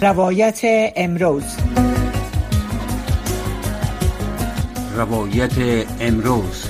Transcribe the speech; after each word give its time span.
روایت 0.00 0.60
امروز. 0.96 1.42
روایت 4.94 5.86
امروز. 6.00 6.66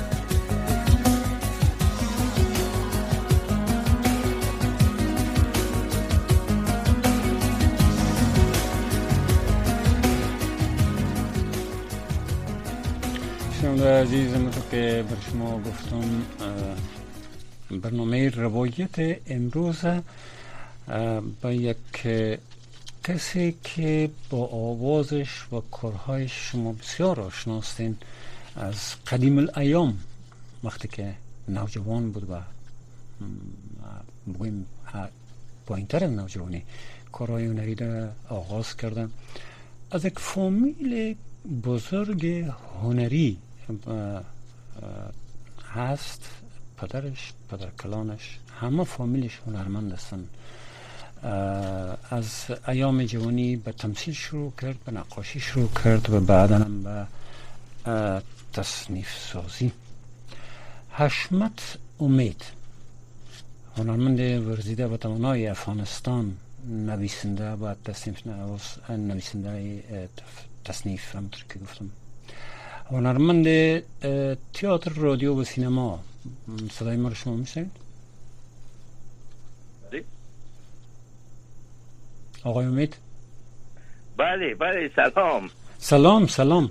شنونده 13.60 14.02
عزیز 14.02 14.32
تو 14.32 14.60
که 14.70 15.04
بر 15.10 15.16
شما 15.30 15.60
گفتم 15.60 16.22
برنامه 17.70 18.28
روایت 18.28 19.18
امروز 19.26 19.84
با 21.42 21.52
یک 21.52 21.76
کسی 23.08 23.56
که 23.64 24.10
با 24.30 24.46
آوازش 24.46 25.52
و 25.52 25.60
کارهایش 25.60 26.32
شما 26.32 26.72
بسیار 26.72 27.20
آشناستین 27.20 27.96
از 28.56 28.94
قدیم 29.06 29.38
الایام 29.38 29.98
وقتی 30.64 30.88
که 30.88 31.14
نوجوان 31.48 32.12
بود 32.12 32.30
و 32.30 32.40
بگویم 34.32 34.66
پایینتر 35.66 36.04
از 36.04 36.10
نوجوانی 36.10 36.62
کارهای 37.12 37.46
هنری 37.46 37.74
را 37.74 38.08
آغاز 38.28 38.76
کردن. 38.76 39.10
از 39.90 40.04
یک 40.04 40.18
فامیل 40.18 41.16
بزرگ 41.64 42.26
هنری 42.82 43.38
هست. 45.74 46.30
پدرش 46.76 47.32
پدر 47.50 47.70
کلانش 47.82 48.38
همه 48.60 48.84
فامیلش 48.84 49.40
هنرمند 49.46 49.92
هستن. 49.92 50.24
از 52.10 52.44
ایام 52.68 53.04
جوانی 53.04 53.56
به 53.56 53.72
تمثیل 53.72 54.14
شروع 54.14 54.52
کرد 54.62 54.84
به 54.84 54.92
نقاشی 54.92 55.40
شروع 55.40 55.68
کرد 55.84 56.10
و 56.10 56.20
بعدا 56.20 56.58
هم 56.58 56.82
به 56.82 57.06
تصنیف 58.52 59.08
سازی. 59.32 59.72
حشمت 60.90 61.78
امید 62.00 62.44
هنرمند 63.76 64.20
ورزیده 64.20 64.86
و 64.86 64.96
توانای 64.96 65.46
افغانستان 65.46 66.36
نویسنده 66.68 67.50
و 67.50 67.74
تصنیف 67.84 68.26
نویسنده 68.88 69.82
تصنیف 70.64 71.16
همطور 71.16 71.44
که 71.48 71.58
گفتم. 71.58 71.90
هنرمند 72.90 73.46
تئاتر 74.54 74.90
رادیو 74.90 75.40
و 75.40 75.44
سینما. 75.44 76.00
صدای 76.70 76.96
ما 76.96 77.08
رو 77.08 77.14
شما 77.14 77.36
میشنید 77.36 77.87
آقای 82.44 82.66
امید؟ 82.66 82.96
بله 84.16 84.54
بله 84.54 84.90
سلام. 84.96 85.50
سلام 85.78 86.26
سلام. 86.26 86.70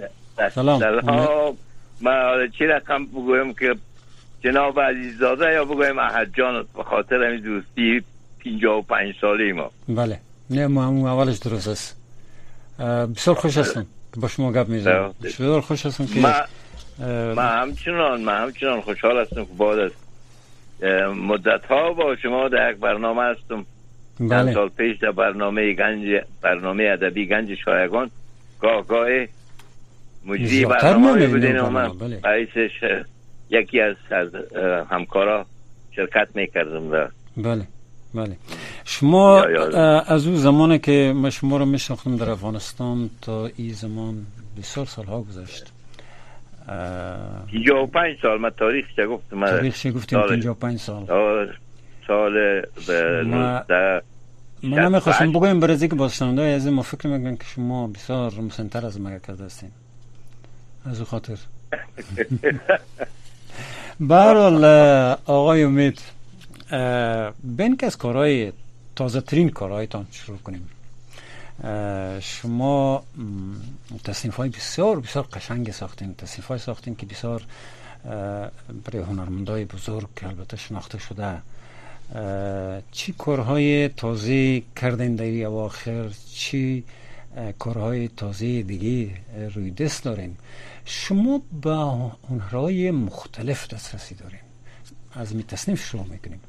سلام. 0.56 0.80
سلام. 0.80 1.58
من 2.02 2.52
چی 2.58 2.66
رقم 2.66 3.06
بگویم 3.06 3.54
که 3.54 3.76
جناب 4.44 4.80
عزیزاده 4.80 5.54
یا 5.54 5.66
بگویم 5.66 6.00
احد 6.00 6.34
جان 6.38 6.66
به 6.76 6.84
خاطر 6.84 7.16
این 7.16 7.42
دوستی 7.42 8.04
پینجا 8.40 8.78
و 8.78 8.82
پنج 8.82 9.16
ساله 9.22 9.54
ما 9.54 9.72
بله. 9.90 10.20
نه 10.50 10.68
ما 10.68 10.88
همون 10.88 11.08
اولش 11.08 11.38
درست 11.38 11.68
است. 11.68 11.98
بسیار 13.16 13.36
خوش 13.36 13.58
هستم. 13.58 13.86
که 14.14 14.20
با 14.20 14.28
شما 14.28 14.52
گپ 14.52 14.68
می‌زنم. 14.68 15.14
بسیار 15.24 15.62
خوش 15.62 15.86
هستم 15.86 16.06
که 16.06 16.20
ما 17.36 17.42
همچنان 17.42 18.24
ما 18.24 18.32
همچنان 18.32 18.82
خوشحال 18.82 19.20
هستم 19.20 19.46
که 19.46 19.54
بعد 19.60 19.80
از 19.80 19.92
مدت 21.16 21.66
ها 21.66 21.94
با 21.94 22.16
شما 22.16 22.48
در 22.50 22.72
یک 22.72 22.78
برنامه 22.78 23.24
هستم. 23.24 23.66
بله. 24.20 24.54
سال 24.54 24.70
پیش 24.70 24.98
در 24.98 25.12
برنامه 25.12 25.74
گنج 25.74 26.22
برنامه 26.42 26.84
ادبی 26.84 27.28
گنج 27.28 27.56
شایگان 27.66 28.10
گاه 28.60 28.88
گاه 28.88 29.08
مجری 30.26 30.66
برنامه 30.66 31.28
بودین 31.28 31.62
من 31.62 31.92
رئیسش 32.24 33.04
یکی 33.50 33.82
از, 33.82 33.96
از 34.12 34.28
همکارا 34.90 35.46
شرکت 35.96 36.28
می‌کردم 36.36 36.90
در 36.90 37.10
بله 37.38 37.68
بله. 38.14 38.38
شما 38.86 39.44
از 40.08 40.28
اون 40.28 40.36
زمانی 40.36 40.80
که 40.80 41.14
ما 41.16 41.30
شما 41.30 41.58
رو 41.58 41.66
میشناختم 41.66 42.18
در 42.18 42.30
افغانستان 42.30 43.10
تا 43.22 43.50
این 43.58 43.74
زمان 43.74 44.26
بسیار 44.58 44.86
سالها 44.86 45.22
گذشت. 45.22 45.74
پنج 47.94 48.18
سال 48.22 48.42
من 48.42 48.50
تاریخ 48.50 48.86
چه 48.96 49.08
گفتم؟ 49.08 49.46
تاریخ 49.46 49.82
چه 49.82 49.92
گفتیم؟ 49.92 50.54
پنج 50.54 50.80
سال. 50.80 51.06
سال 52.08 52.62
من 54.64 54.80
نمی‌خواستم 54.80 55.32
بگویم 55.32 55.60
برای 55.60 55.88
که 55.88 55.96
باشنده 55.96 56.42
از 56.42 56.68
ما 56.68 56.82
فکر 56.82 57.08
می‌کنم 57.08 57.38
که 57.38 57.44
شما 57.44 57.88
بسیار 57.88 58.34
مسنتر 58.34 58.86
از 58.86 59.02
ما 59.02 59.20
کرده 59.20 59.44
هستین. 59.44 59.72
از 60.86 61.00
او 61.00 61.06
خاطر. 61.06 61.38
برحال 64.00 64.66
آقای 65.26 65.64
امید 65.64 66.02
بین 67.44 67.78
که 67.78 67.86
از 67.86 67.98
کارهای 67.98 68.54
تازه 68.96 69.22
ترین 69.22 69.50
کارهایتان 69.50 70.08
شروع 70.12 70.38
کنیم. 70.38 70.70
شما 72.20 73.04
تصنیف 74.04 74.36
های 74.36 74.50
بسیار 74.50 75.00
بسیار 75.00 75.28
قشنگ 75.34 75.72
ساختین. 75.72 76.16
تصنیف 76.16 76.48
های 76.48 76.60
ساختین 76.60 76.96
که 76.96 77.06
بسیار 77.06 77.42
برای 78.86 79.04
هنرمندای 79.10 79.66
بزرگ 79.66 80.08
که 80.16 80.28
البته 80.28 80.58
شناخته 80.58 80.98
شده 80.98 81.42
چی 82.92 83.14
کارهای 83.18 83.90
تازه 83.90 84.62
کردین 84.76 85.16
در 85.16 85.46
اواخر؟ 85.46 86.10
چی 86.34 86.84
کارهای 87.60 88.08
تازه 88.08 88.62
دیگه 88.62 89.10
روی 89.56 89.72
دست 89.72 90.04
دارین؟ 90.04 90.36
شما 90.86 91.42
با 91.62 92.12
هنرهای 92.30 92.92
مختلف 92.92 93.68
دسترسی 93.68 94.16
دارین. 94.16 94.40
از 95.14 95.36
می 95.36 95.44
تصنیف 95.44 95.84
شروع 95.84 96.06
می‌کنیم. 96.10 96.42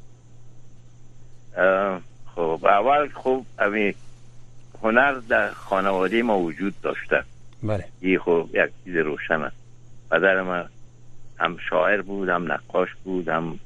خب 2.35 2.61
اول 2.65 3.09
خب 3.09 3.45
امی 3.59 3.95
هنر 4.83 5.13
در 5.13 5.51
خانواده 5.51 6.23
ما 6.23 6.39
وجود 6.39 6.81
داشته. 6.81 7.25
بله. 7.63 7.85
این 8.01 8.19
خب 8.19 8.49
یک 8.53 8.71
چیز 8.85 8.97
روشن 8.97 9.43
است. 9.43 9.57
پدر 10.11 10.43
ما 10.43 10.65
هم 11.39 11.57
شاعر 11.71 12.03
بود 12.03 12.29
هم 12.29 12.53
نقاش 12.53 12.89
بود 13.05 13.29
هم 13.29 13.59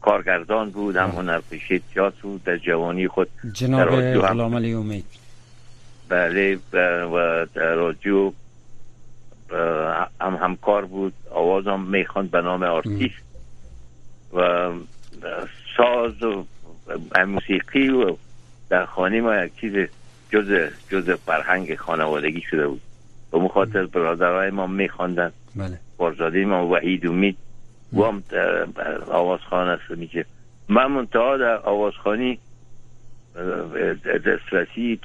کارگردان 0.00 0.70
بود 0.70 0.96
هم 0.96 1.10
هنرپیشه 1.10 1.80
تیاتر 1.92 2.22
بود 2.22 2.44
در 2.44 2.56
جوانی 2.56 3.08
خود 3.08 3.28
جناب 3.52 4.00
غلام 4.12 4.54
علی 4.54 4.74
امید 4.74 5.04
بله 6.08 6.58
و 7.04 7.46
در 7.54 7.74
رادیو 7.74 8.32
هم 10.20 10.38
همکار 10.42 10.84
بود 10.84 11.12
آوازم 11.30 11.80
می‌خواند 11.80 12.30
به 12.30 12.40
نام 12.40 12.62
آرتیست. 12.62 13.22
و 14.34 14.70
ساز 15.76 16.22
و 16.22 16.44
موسیقی 17.26 17.88
و 17.88 18.16
در 18.68 18.86
خانه 18.86 19.20
ما 19.20 19.36
یک 19.36 19.52
چیز 19.60 19.72
جز 20.30 20.70
جز 20.90 21.10
فرهنگ 21.10 21.74
خانوادگی 21.74 22.40
شده 22.50 22.68
بود. 22.68 22.80
به 23.32 23.38
مخاطر 23.38 23.86
برادرهای 23.86 24.50
ما 24.50 24.66
میخواندن. 24.66 25.32
بله. 25.56 25.78
بارزاده 25.96 26.44
ما 26.44 26.66
وحید 26.66 27.06
امید 27.06 27.36
هم 27.92 28.22
آوازخان 29.10 29.68
است 29.68 29.90
میگه. 29.90 30.24
من 30.68 30.86
منتها 30.86 31.36
در 31.36 31.56
آوازخانی 31.56 32.38
دسترسی 34.26 35.00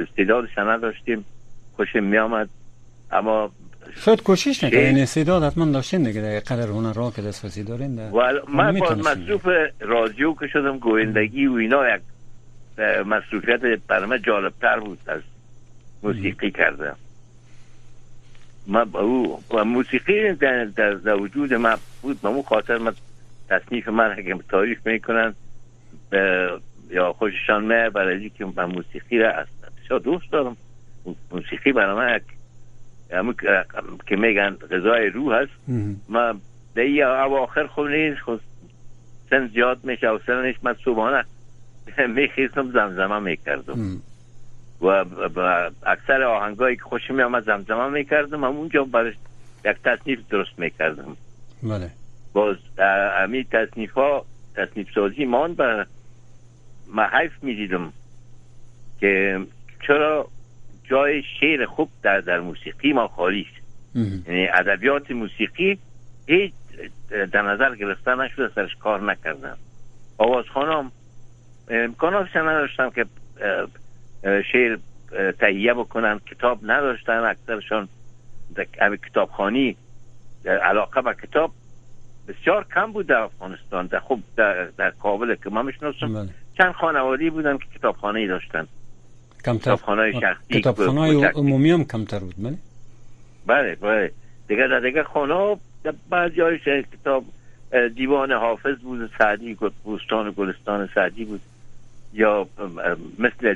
استعدادش 0.00 0.58
نداشتیم 0.58 1.24
خوشم 1.76 2.04
میامد 2.04 2.48
اما 3.12 3.50
شاید 3.96 4.22
کوشش 4.22 4.64
نکنید 4.64 4.84
این 4.84 4.98
استعداد 4.98 5.42
حتما 5.42 5.64
داشتین 5.64 6.02
دیگه. 6.02 6.20
در 6.20 6.40
قدر 6.40 6.68
هنر 6.68 6.92
را 6.92 7.10
که 7.10 7.22
دسترسی 7.22 7.64
دارین 7.64 8.10
من 8.48 8.78
با 8.78 8.94
مصروف 8.94 9.48
رادیو 9.80 10.34
که 10.34 10.46
شدم 10.46 10.78
گویندگی 10.78 11.46
و 11.46 11.52
اینا 11.52 11.94
یک 11.94 12.00
مصروفیت 13.06 13.60
برای 13.60 14.18
جالبتر 14.18 14.80
بود 14.80 14.98
از 15.06 15.20
موسیقی 16.02 16.50
کردم 16.50 16.96
ما 18.66 18.86
او 18.92 19.40
موسیقی 19.64 20.32
در, 20.32 20.64
در, 20.64 21.16
وجود 21.16 21.54
ما 21.54 21.74
بود. 22.02 22.20
به 22.20 22.28
اون 22.28 22.42
خاطر 22.42 22.78
من 22.78 22.94
تصنیف 23.48 23.88
من 23.88 24.16
که 24.16 24.38
تاریخ 24.48 24.78
می‌کنن 24.86 25.34
یا 26.90 27.12
خوششان 27.12 27.64
میه 27.64 27.90
برای 27.90 28.30
که 28.30 28.46
من 28.56 28.64
موسیقی 28.64 29.18
را 29.18 29.32
از 29.32 29.46
بسیار 29.84 30.00
دوست 30.00 30.32
دارم. 30.32 30.56
موسیقی 31.32 31.72
برای 31.72 32.20
من 33.10 33.34
که 34.06 34.16
میگن 34.16 34.56
غذای 34.70 35.06
روح 35.06 35.34
هست. 35.34 35.52
ما 36.08 36.34
در 36.74 36.82
این 36.82 37.04
اواخر 37.04 37.66
خوب 37.66 37.86
نیست. 37.86 38.20
خود 38.20 38.40
سن 39.30 39.46
زیاد 39.46 39.78
میشه 39.84 40.08
و 40.08 40.18
سنش 40.26 40.54
من 40.62 40.76
صبحانه 40.84 41.24
میخیستم 42.16 42.70
زمزمه 42.72 43.18
می‌کردم. 43.18 44.00
و 44.80 45.04
اکثر 45.86 46.22
آهنگایی 46.22 46.76
که 46.76 46.82
خوش 46.82 47.10
می 47.10 47.22
آمد 47.22 47.44
زمزمه 47.44 47.88
می‌کردم. 47.88 48.44
هم 48.44 48.56
اونجا 48.56 48.84
برش 48.84 49.14
یک 49.64 49.76
تصنیف 49.84 50.18
درست 50.30 50.58
می‌کردم. 50.58 51.16
بله. 51.62 51.90
باز 52.32 52.56
امی 53.18 53.44
تصنیف 53.44 53.92
ها 53.92 54.24
تصنیف 54.54 54.88
سازی 54.94 55.24
مان 55.24 55.54
به 55.54 55.86
محیف 56.94 57.32
می‌دیدم 57.42 57.92
که 59.00 59.40
چرا 59.86 60.28
جای 60.84 61.22
شعر 61.40 61.66
خوب 61.66 61.88
در, 62.02 62.20
در 62.20 62.40
موسیقی 62.40 62.92
ما 62.92 63.08
خالی 63.08 63.46
است. 63.52 63.64
یعنی 64.28 64.48
ادبیات 64.48 65.10
موسیقی 65.10 65.78
هیچ 66.26 66.52
در 67.32 67.42
نظر 67.42 67.74
گرفته 67.74 68.14
نشده 68.14 68.50
سرش 68.54 68.76
کار 68.76 69.02
نکردن 69.12 69.56
آواز 70.18 70.44
خانم 70.54 70.92
امکاناتش 71.68 72.36
نداشتن 72.36 72.90
که 72.90 73.06
شعر 74.52 74.78
تهیه 75.40 75.74
بکنن. 75.74 76.20
کتاب 76.30 76.58
نداشتن. 76.62 77.18
اکثرشان 77.18 77.88
کتابخانی 79.10 79.76
علاقه 80.62 81.02
به 81.02 81.14
کتاب 81.22 81.52
بسیار 82.28 82.66
کم 82.74 82.92
بود 82.92 83.06
در 83.06 83.16
افغانستان. 83.16 83.86
در 83.86 83.98
خوب 83.98 84.22
در, 84.36 84.64
در 84.64 84.90
کابل 84.90 85.34
که 85.34 85.50
ما 85.50 85.62
می‌شناسم 85.62 86.14
بله. 86.14 86.28
چند 86.58 86.72
خانوادی 86.72 87.30
بودن 87.30 87.58
که 87.58 87.64
کتابخانه 87.78 88.26
داشتن. 88.26 88.66
کمتر. 89.44 89.60
کتابخانه 89.60 90.20
شخصی 90.20 90.60
کتابخانه 90.60 91.28
عمومی 91.28 91.70
هم 91.70 91.84
کمتر 91.84 92.18
بود 92.18 92.34
بله؟ 92.38 92.58
بله 93.46 93.74
بله. 93.74 94.12
دیگه 94.48 94.66
در 94.66 94.80
دیگه 94.80 95.02
خانه 95.02 95.56
بعد 96.10 96.34
جایش 96.34 96.68
کتاب 96.68 97.24
دیوان 97.94 98.32
حافظ 98.32 98.78
بود 98.78 99.10
سعدی 99.18 99.56
بوستان 99.84 100.34
گلستان 100.36 100.88
سعدی 100.94 101.24
بود. 101.24 101.40
یا 102.14 102.48
مثل 103.18 103.54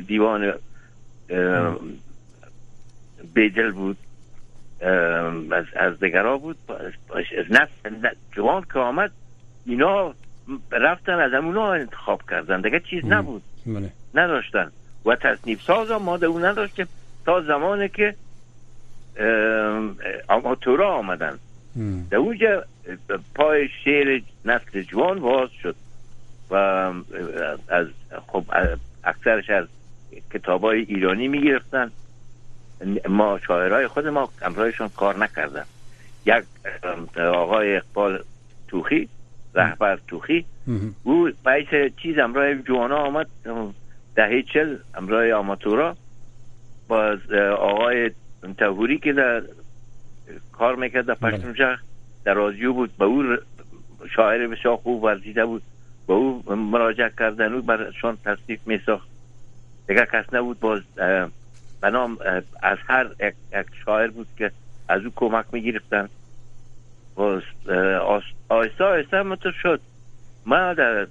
دیوان 0.00 0.52
بیدل 3.34 3.72
بود 3.72 3.96
از 5.52 5.64
از 5.76 6.00
دگرا 6.00 6.38
بود 6.38 6.56
از 6.68 7.46
نسل 7.50 8.08
جوان 8.32 8.62
که 8.72 8.78
آمد 8.78 9.10
اینا 9.66 10.14
رفتن 10.72 11.12
از 11.12 11.32
همونا 11.32 11.72
انتخاب 11.72 12.22
کردن. 12.30 12.60
دیگه 12.60 12.80
چیز 12.80 13.04
نبود. 13.04 13.42
بله. 13.66 13.90
نداشتن. 14.14 14.70
و 15.04 15.16
تصنیف 15.16 15.62
ساز 15.62 15.90
هم 15.90 16.02
ماده 16.02 16.26
اون 16.26 16.44
نداشت 16.44 16.82
تا 17.26 17.40
زمانی 17.40 17.88
که 17.88 18.14
آماتورا 20.28 20.94
آمدن. 20.94 21.38
در 22.10 22.16
اونجا 22.16 22.64
پای 23.34 23.68
شعر 23.84 24.20
نسل 24.44 24.82
جوان 24.82 25.20
باز 25.20 25.50
شد. 25.62 25.76
و 26.50 26.54
از 27.68 27.86
خب 28.26 28.44
اکثرش 29.04 29.50
از 29.50 29.66
کتاب 30.32 30.64
های 30.64 30.80
ایرانی 30.80 31.28
می‌گرفتن. 31.28 31.90
ما 33.08 33.38
شاعرای 33.38 33.86
خود 33.86 34.06
ما 34.06 34.28
امرایشون 34.42 34.88
کار 34.88 35.18
نکردن. 35.18 35.64
یک 36.26 36.44
آقای 37.18 37.76
اقبال 37.76 38.22
توخی 38.68 39.08
رهبر 39.54 39.98
توخی 40.08 40.44
او 41.02 41.30
باعث 41.44 41.92
چیز 42.02 42.18
امرای 42.18 42.62
جوانا 42.62 42.96
آمد. 42.96 43.26
دهه 44.16 44.42
چل 44.42 44.76
امرای 44.94 45.32
آماتورا. 45.32 45.96
با 46.88 47.18
آقای 47.58 48.10
تهوری 48.58 48.98
که 48.98 49.12
در 49.12 49.42
کار 50.52 50.76
می‌کرد 50.76 51.06
در 51.06 51.14
پشتونجه 51.14 51.78
در 52.24 52.34
رادیو 52.34 52.72
بود. 52.72 52.96
به 52.96 53.04
او 53.04 53.36
شاعر 54.16 54.46
بسیار 54.46 54.76
خوب 54.76 55.02
ورزیده 55.02 55.46
بود. 55.46 55.62
به 56.06 56.12
او 56.14 56.54
مراجعه 56.54 57.12
کردن 57.18 57.52
او 57.52 57.62
برشان 57.62 58.18
تصدیق 58.24 58.60
میساخت. 58.66 59.08
دیگه 59.88 60.08
کس 60.12 60.24
نبود 60.32 60.60
باز 60.60 60.82
بنام 61.80 62.18
از 62.62 62.78
هر 62.86 63.10
یک 63.20 63.66
شاعر 63.84 64.10
بود 64.10 64.26
که 64.38 64.52
از 64.88 65.02
او 65.04 65.12
کمک 65.16 65.44
می‌گرفتن 65.52 66.08
باز 67.14 67.42
آیسته 68.48 68.84
آیسته 68.84 69.22
متو 69.22 69.52
شد. 69.52 69.80
ما 70.46 70.74
در 70.74 71.06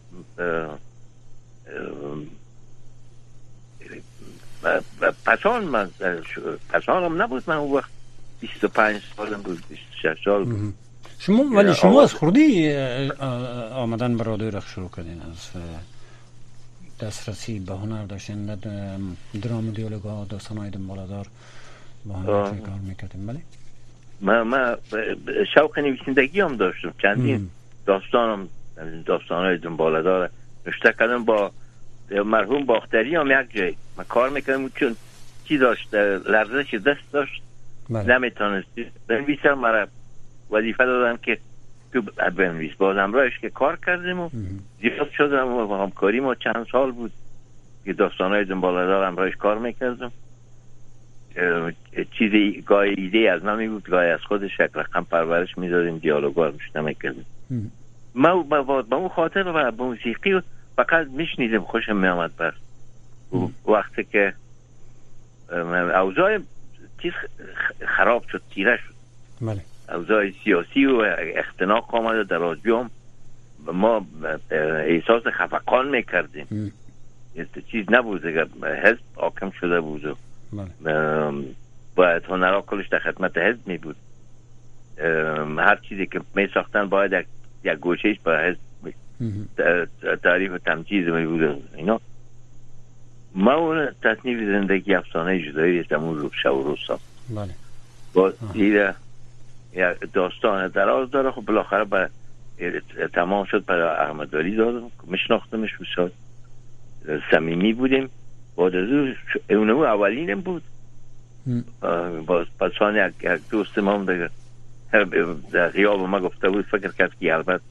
پسان 5.25 5.63
من 5.63 5.89
پسان 6.69 7.03
هم 7.03 7.21
نبود. 7.21 7.43
من 7.47 7.55
اون 7.55 7.71
وقت 7.71 7.89
25 8.39 9.01
سالم 9.17 9.41
بود 9.41 9.63
26 9.69 10.23
سال 10.25 10.43
بود. 10.43 10.73
شما 11.19 11.43
ولی 11.43 11.73
شما 11.73 12.01
از 12.01 12.13
خوردی 12.13 12.73
آمدن 13.73 14.17
به 14.17 14.23
رادیو 14.23 14.61
شروع 14.61 14.89
کردین. 14.97 15.21
از 15.21 15.49
دسترسی 16.99 17.59
به 17.59 17.73
هنر 17.73 18.05
داشتین 18.05 18.55
درام 19.41 19.71
دیالوگا 19.71 20.25
داستان 20.29 20.57
های 20.57 20.69
دنبالدار 20.69 21.27
با 22.05 22.15
هنر 22.15 22.59
کار 22.59 22.79
می‌کردیم 22.87 23.27
بله. 23.27 23.41
ما 24.21 24.43
ما 24.43 24.75
شوق 25.55 25.79
نویسندگی 25.79 26.41
هم 26.41 26.55
داشتم. 26.55 26.93
چندین 27.01 27.49
داستانم 27.85 28.47
داستان 29.05 29.45
های 29.45 29.57
دنبالدار 29.57 30.29
نشته 30.67 30.93
کردم 30.99 31.25
با 31.25 31.51
مرحوم 32.25 32.65
باختری 32.65 33.15
هم 33.15 33.27
یک 33.31 33.55
جای. 33.55 33.75
ما 33.97 34.03
کار 34.03 34.29
می‌کردم 34.29 34.69
چون 34.69 34.95
چی 35.45 35.57
داشت؟ 35.57 35.93
لرزش 35.93 36.73
دست 36.73 37.11
داشت. 37.11 37.41
بله. 37.89 38.17
نمی‌تونستی 38.17 38.85
بنویسم 39.07 39.53
مرا 39.53 39.87
وظیفه 40.51 40.85
دادم 40.85 41.17
که 41.17 41.37
تو 41.93 42.01
بنویس. 42.37 42.73
باز 42.73 42.97
همراهش 42.97 43.39
که 43.39 43.49
کار 43.49 43.77
کردیم 43.85 44.19
و 44.19 44.29
زیاد 44.81 45.09
شدم 45.17 45.47
و 45.47 45.83
همکاری 45.83 46.19
ما 46.19 46.35
چند 46.35 46.67
سال 46.71 46.91
بود. 46.91 47.11
که 47.85 47.93
داستان 47.93 48.31
های 48.31 48.45
دنبالدار 48.45 49.07
همراهش 49.07 49.35
کار 49.35 49.57
می‌کردم. 49.57 50.11
چیزی 52.17 52.63
گای 52.65 52.89
ایده 52.97 53.31
از 53.31 53.43
من 53.43 53.67
بود 53.67 53.83
گای 53.83 54.09
از 54.09 54.19
خودش 54.27 54.51
یک 54.59 54.71
رقم 54.75 55.03
پرورش 55.03 55.57
می‌دادیم 55.57 55.97
دیالوگا 55.97 56.47
رو 56.47 56.83
می‌کردیم 56.83 57.25
ما 58.15 58.43
با 58.43 58.97
اون 58.97 59.09
خاطر 59.09 59.47
و 59.47 59.71
با 59.71 59.85
موسیقی 59.85 60.41
فقط 60.75 61.07
میشنیدیم 61.07 61.61
خوشم 61.61 61.95
میامد 61.95 62.31
بر. 62.35 62.53
وقتی 63.67 64.03
که 64.03 64.33
اوضاع 65.95 66.39
چیز 67.01 67.13
خراب 67.87 68.25
شد 68.31 68.41
تیره 68.49 68.77
شد. 68.77 68.93
بله. 69.41 69.61
اوضاع 69.89 70.31
سیاسی 70.43 70.85
و 70.85 71.15
اختناق 71.35 71.95
آمده 71.95 72.23
در 72.23 72.37
رادیوم 72.37 72.89
ما 73.73 74.05
احساس 74.87 75.23
خفقان 75.27 75.89
می‌کردیم. 75.89 76.73
چیز 77.71 77.85
نبود. 77.89 78.25
اگر 78.25 78.47
حزب 78.83 78.99
حاکم 79.15 79.49
شده 79.49 79.81
بود 79.81 80.05
و 80.05 80.15
بله. 80.53 81.31
باید 81.95 82.23
هنرها 82.25 82.61
کلش 82.61 82.87
در 82.87 82.99
خدمت 82.99 83.37
حزب 83.37 83.67
می 83.67 83.77
بود 83.77 83.95
هر 85.57 85.75
چیزی 85.89 86.07
که 86.07 86.21
می 86.35 86.47
ساختن 86.53 86.89
باید 86.89 87.25
یک, 87.63 87.71
گوشهش 87.73 88.19
با 88.23 88.37
حزب 88.37 88.57
تعریف 90.23 90.51
و 90.51 90.57
تمجیز 90.57 91.07
می 91.07 91.25
بود. 91.25 91.69
اینا. 91.75 92.01
ما 93.35 93.53
اون 93.53 93.87
تصنیف 94.03 94.39
زندگی 94.39 94.95
افسانه 94.95 95.51
جدایی 95.51 95.85
اون 95.91 96.19
رو 96.19 96.29
شب 96.43 96.53
و 96.53 96.63
روز 96.63 96.79
بله. 97.29 97.49
با 98.13 98.33
داستان 100.13 100.67
دراز 100.67 101.11
داره. 101.11 101.31
خب 101.31 101.41
بالاخره 101.41 101.83
با 101.83 102.07
تمام 103.13 103.45
شد 103.45 103.65
برای 103.65 104.07
احمداری 104.07 104.55
دادم 104.55 104.91
میشناختمش 105.07 105.69
بسیار 105.77 106.11
سمیمی 107.31 107.73
بودیم. 107.73 108.09
بعد 108.57 108.75
از 108.75 108.89
اون 109.49 109.69
اولینم 109.69 110.41
بود. 110.41 110.63
باز 112.25 112.47
پسان 112.59 112.95
یک, 112.95 113.49
دوست 113.49 113.79
ما 113.79 113.97
دیگه. 113.97 114.29
در 115.51 115.69
غیاب 115.69 115.99
ما 115.99 116.19
گفته 116.19 116.49
بود 116.49 116.65
فکر 116.65 116.91
کرد 116.91 117.11
که 117.19 117.33
البته 117.33 117.63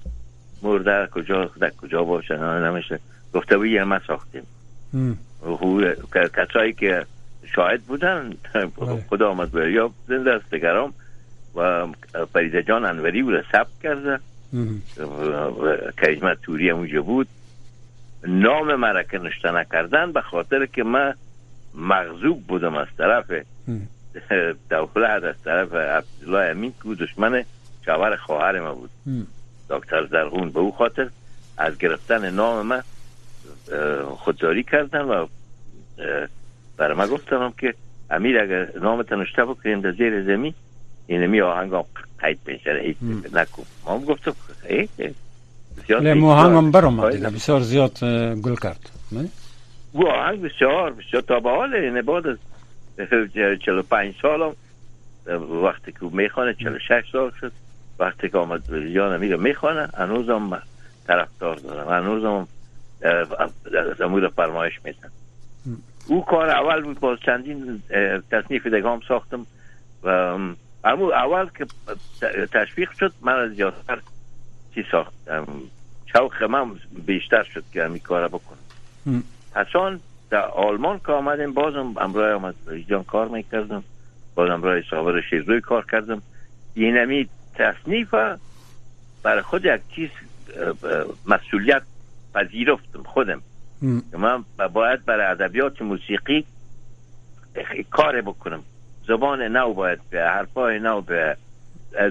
مرده 0.62 1.08
کجا 1.12 1.50
در 1.60 1.70
کجا 1.70 2.04
باشه 2.04 2.36
نمیشه. 2.36 3.00
گفته 3.34 3.56
بود 3.56 3.66
یه 3.66 3.84
ما 3.84 3.98
ساختیم. 4.06 4.42
کسایی 6.34 6.72
که 6.72 7.06
شاهد 7.54 7.82
بودن 7.82 8.34
بله. 8.54 9.04
خدا 9.08 9.30
آمد 9.30 9.50
بریا 9.52 9.90
زنده 10.08 10.32
است 10.32 10.54
و 11.56 11.86
فریده 12.32 12.62
جان 12.62 12.84
انوری 12.84 13.20
او 13.20 13.30
را 13.30 13.42
ثبت 13.52 13.80
کرده. 13.82 14.18
کریجمت 15.98 16.42
توری 16.42 16.70
اونجا 16.70 17.02
بود. 17.02 17.28
نام 18.26 18.74
مرا 18.74 19.02
که 19.02 19.18
نشته 19.18 19.50
نکردن 19.50 20.12
به 20.12 20.20
خاطر 20.20 20.66
که 20.66 20.82
من 20.84 21.14
مغزوب 21.74 22.46
بودم 22.46 22.74
از 22.76 22.86
طرف 22.98 23.24
دولت 24.70 25.24
از 25.24 25.42
طرف 25.44 25.74
عبدالله 25.74 26.50
امین 26.50 26.72
که 26.82 26.88
دشمن 27.04 27.44
شوهر 27.84 28.16
خواهر 28.16 28.60
ما 28.60 28.74
بود. 28.74 28.90
دکتر 29.70 30.06
زرغون 30.06 30.50
به 30.50 30.60
او 30.60 30.72
خاطر 30.72 31.08
از 31.58 31.78
گرفتن 31.78 32.30
نام 32.30 32.66
من 32.66 32.82
خودداری 34.16 34.62
کردن 34.62 35.00
و 35.00 35.26
برای 36.76 36.96
من 36.96 37.06
گفتم 37.06 37.52
که 37.58 37.74
امیر 38.10 38.38
اگر 38.40 38.68
نام 38.80 39.02
تنشته 39.02 39.44
بکنیم 39.44 39.80
در 39.80 39.92
زیر 39.92 40.22
زمین 40.22 40.54
این 41.06 41.26
می 41.26 41.40
آهنگ 41.40 41.74
هم 41.74 41.84
قید 42.18 42.38
بشه 42.46 42.80
هیچ 42.82 42.96
نکن 43.32 43.62
ما 43.86 43.94
هم 43.94 44.04
گفتم 44.04 44.32
مو 46.14 46.30
آهنگ 46.30 46.56
هم 46.56 46.70
برام 46.70 46.96
بسیار 47.10 47.60
زیاد 47.60 47.98
گل 48.42 48.56
کرد 48.56 48.90
آهنگ 49.94 50.42
بسیار 50.42 50.92
بسیار 50.92 51.22
تا 51.22 51.40
به 51.40 51.50
حال 51.50 51.74
اینه 51.74 52.02
بعد 52.02 52.26
از 52.26 52.38
چلو 53.64 53.82
پنج 53.82 54.14
سال 54.22 54.42
هم 54.42 54.52
وقتی 55.64 55.92
که 55.92 55.98
می‌خوانه 56.12 56.54
چلو 56.54 56.78
شش 56.78 57.02
سال 57.12 57.32
شد 57.40 57.52
وقتی 57.98 58.28
که 58.28 58.38
آمد 58.38 58.88
جان 58.94 59.20
میگه 59.20 59.36
می‌خوانه 59.36 59.88
هنوز 59.98 60.30
هم 60.30 60.62
طرفدار 61.06 61.56
دارم 61.56 61.88
هنوز 61.88 62.24
هم 62.24 62.48
از 63.92 64.00
امور 64.00 64.28
فرمایش 64.28 64.74
میدن 64.84 65.08
او 66.06 66.24
کار 66.24 66.50
اول 66.50 66.82
بود 66.82 67.00
باز 67.00 67.18
چندین 67.26 67.82
تصنیف 68.30 68.66
دگام 68.66 69.00
ساختم 69.08 69.46
و 70.02 70.38
امو 70.84 71.04
اول 71.04 71.48
که 71.58 71.66
تشویق 72.52 72.90
شد 72.92 73.12
من 73.22 73.32
از 73.32 73.50
زیادتر 73.50 73.98
چی 74.74 74.84
ساختم؟ 74.90 75.46
شوق 76.12 76.42
من 76.42 76.70
بیشتر 77.06 77.42
شد 77.42 77.64
که 77.72 77.84
همی 77.84 78.00
کار 78.00 78.28
بکنم. 78.28 78.58
حسان 79.56 80.00
در 80.30 80.44
آلمان 80.44 80.98
که 80.98 81.12
آمدیم 81.12 81.52
بازم 81.52 81.94
امرای 81.96 82.32
آمد 82.32 82.54
جان 82.88 83.04
کار 83.04 83.28
می‌کردم. 83.28 83.84
باز 84.34 84.50
امرای 84.50 84.82
صابر 84.90 85.20
شیرزوی 85.30 85.60
کار 85.60 85.86
کردم. 85.92 86.22
اینمی 86.74 87.28
تصنیف 87.54 88.14
برای 89.22 89.42
خود 89.42 89.64
یک 89.64 89.80
چیز 89.94 90.10
مسئولیت 91.26 91.82
پذیرفتم 92.34 93.02
خودم. 93.02 93.42
من 94.12 94.44
باید 94.72 95.04
برای 95.04 95.26
ادبیات 95.26 95.82
موسیقی 95.82 96.46
کار 97.90 98.20
بکنم. 98.20 98.62
زبان 99.08 99.42
نو 99.42 99.72
باید 99.72 99.98
به 100.10 100.20
حرفای 100.20 100.78
نو 100.78 101.00
به 101.00 101.36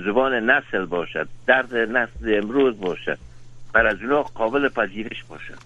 زبان 0.05 0.49
نسل 0.49 0.85
باشد 0.85 1.27
درد 1.47 1.75
نسل 1.75 2.39
امروز 2.43 2.79
باشد 2.79 3.17
بر 3.73 3.87
از 3.87 4.01
اونا 4.01 4.23
قابل 4.23 4.69
پذیرش 4.69 5.23
باشد. 5.23 5.57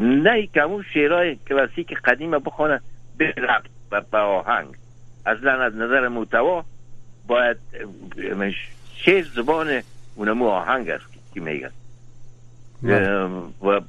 نه 0.00 0.46
که 0.46 0.62
همون 0.62 0.84
شعرهای 0.94 1.36
کلاسیک 1.48 1.94
قدیم 2.04 2.30
بخونه 2.30 2.80
به 3.16 3.34
ربط 3.36 3.66
و 3.92 4.00
به 4.00 4.18
آهنگ. 4.18 4.68
اصلا 5.26 5.62
از 5.62 5.76
نظر 5.76 6.08
محتوا 6.08 6.64
باید 7.26 7.56
شعر 8.96 9.24
زبان 9.36 9.82
اونمو 10.14 10.48
آهنگ 10.48 10.90
است 10.90 11.04
که 11.34 11.40
میگن. 11.40 11.70
و 13.62 13.80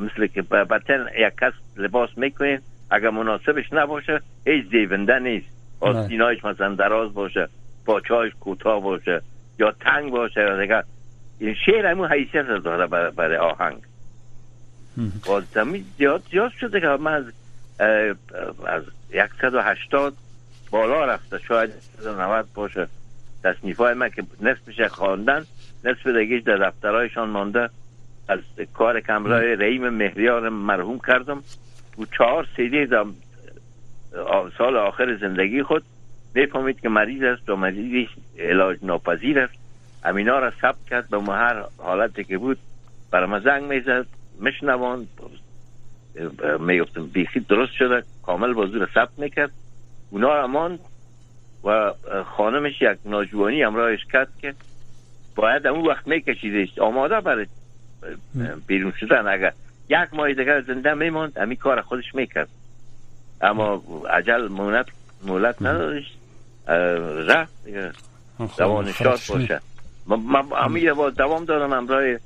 مثل 0.00 0.26
که 0.26 0.42
بطن 0.42 1.06
یک 1.18 1.34
کس 1.40 1.52
لباس 1.76 2.10
می‌کنین 2.16 2.58
اگر 2.90 3.10
مناسبش 3.10 3.72
نباشه 3.72 4.20
هیچ 4.46 4.66
زیونده 4.70 5.18
نیست. 5.18 5.46
آستینایش 5.80 6.44
مثلا 6.44 6.74
دراز 6.74 7.14
باشه 7.14 7.48
پاچایش 7.86 8.32
کوتاه 8.40 8.82
باشه 8.82 9.22
یا 9.58 9.72
تنگ 9.80 10.10
باشه 10.10 10.40
یا 10.40 10.60
دیگر 10.60 10.82
این 11.38 11.54
شعر 11.66 11.86
همون 11.86 12.12
حیثیت 12.12 12.46
داره 12.46 12.86
برای 13.10 13.36
آهنگ. 13.36 13.78
باز 15.26 15.44
زیاد 15.98 16.22
زیاد 16.30 16.52
شده 16.52 16.80
که 16.80 16.86
من 16.86 17.12
از 17.14 17.24
از 18.66 18.82
180 19.40 20.14
بالا 20.70 21.04
رفته. 21.04 21.38
شاید 21.38 21.70
90 22.18 22.46
باشه. 22.54 22.86
تصنیف 23.44 23.76
های 23.76 23.94
من 23.94 24.08
که 24.08 24.22
نصفش 24.40 24.80
خواندن 24.80 25.44
نصف 25.84 26.06
دیگه 26.06 26.38
در 26.38 26.56
دفترهایشان 26.56 27.28
مانده. 27.28 27.68
از 28.28 28.38
کار 28.74 29.00
کمرای 29.00 29.56
رحیم 29.56 29.88
مهریار 29.88 30.48
مرحوم 30.48 31.00
کردم. 31.06 31.42
و 31.98 32.04
چهار 32.18 32.48
سیدی 32.56 32.86
سال 34.58 34.76
آخر 34.76 35.16
زندگی 35.16 35.62
خود 35.62 35.84
می‌فهمید 36.34 36.80
که 36.80 36.88
مریض 36.88 37.22
است 37.22 37.48
و 37.48 37.56
مریضی 37.56 38.08
علاج 38.38 38.78
ناپذیر 38.82 39.38
است. 39.38 39.54
امینا 40.04 40.38
را 40.38 40.50
ثبت 40.50 40.86
کرد 40.90 41.08
به 41.08 41.22
هر 41.32 41.64
حالتی 41.78 42.24
که 42.24 42.38
بود. 42.38 42.58
برای 43.10 43.26
ما 43.26 43.40
زنگ 43.40 43.62
می‌زد 43.62 44.06
مشنوان 44.40 45.06
می‌گفتم 46.60 47.06
بیخی 47.06 47.40
درست 47.40 47.72
شده. 47.72 48.02
کامل 48.22 48.52
بازو 48.52 48.78
را 48.78 48.88
ثبت 48.94 49.18
می‌کرد. 49.18 49.50
اونا 50.10 50.34
را 50.34 50.46
ماند 50.46 50.78
و 51.64 51.92
خانمش 52.36 52.82
یک 52.82 52.98
ناجوانی 53.04 53.62
همراهش 53.62 54.04
کرد 54.04 54.28
که 54.40 54.54
باید 55.36 55.66
اون 55.66 55.86
وقت 55.86 56.08
میکشیدش. 56.08 56.78
آماده 56.78 57.20
برای 57.20 57.46
بیرون 58.66 58.92
شدن. 59.00 59.26
اگر 59.26 59.52
یک 59.88 60.08
ماه 60.12 60.28
دیگر 60.28 60.60
زنده 60.60 60.94
میماند. 60.94 61.32
امی 61.36 61.56
کار 61.56 61.80
خودش 61.80 62.14
می‌کرد. 62.14 62.48
اما 63.40 63.82
عجل 64.10 64.48
مولت 64.48 64.86
مولت 65.22 65.62
ندادش 65.62 66.04
رفت 67.28 67.68
دوان 68.58 68.92
شاد 68.92 69.20
باشه. 69.28 69.60
امی 70.56 70.80
دوام 71.16 71.44
دارم 71.44 71.72
امرای 71.72 72.18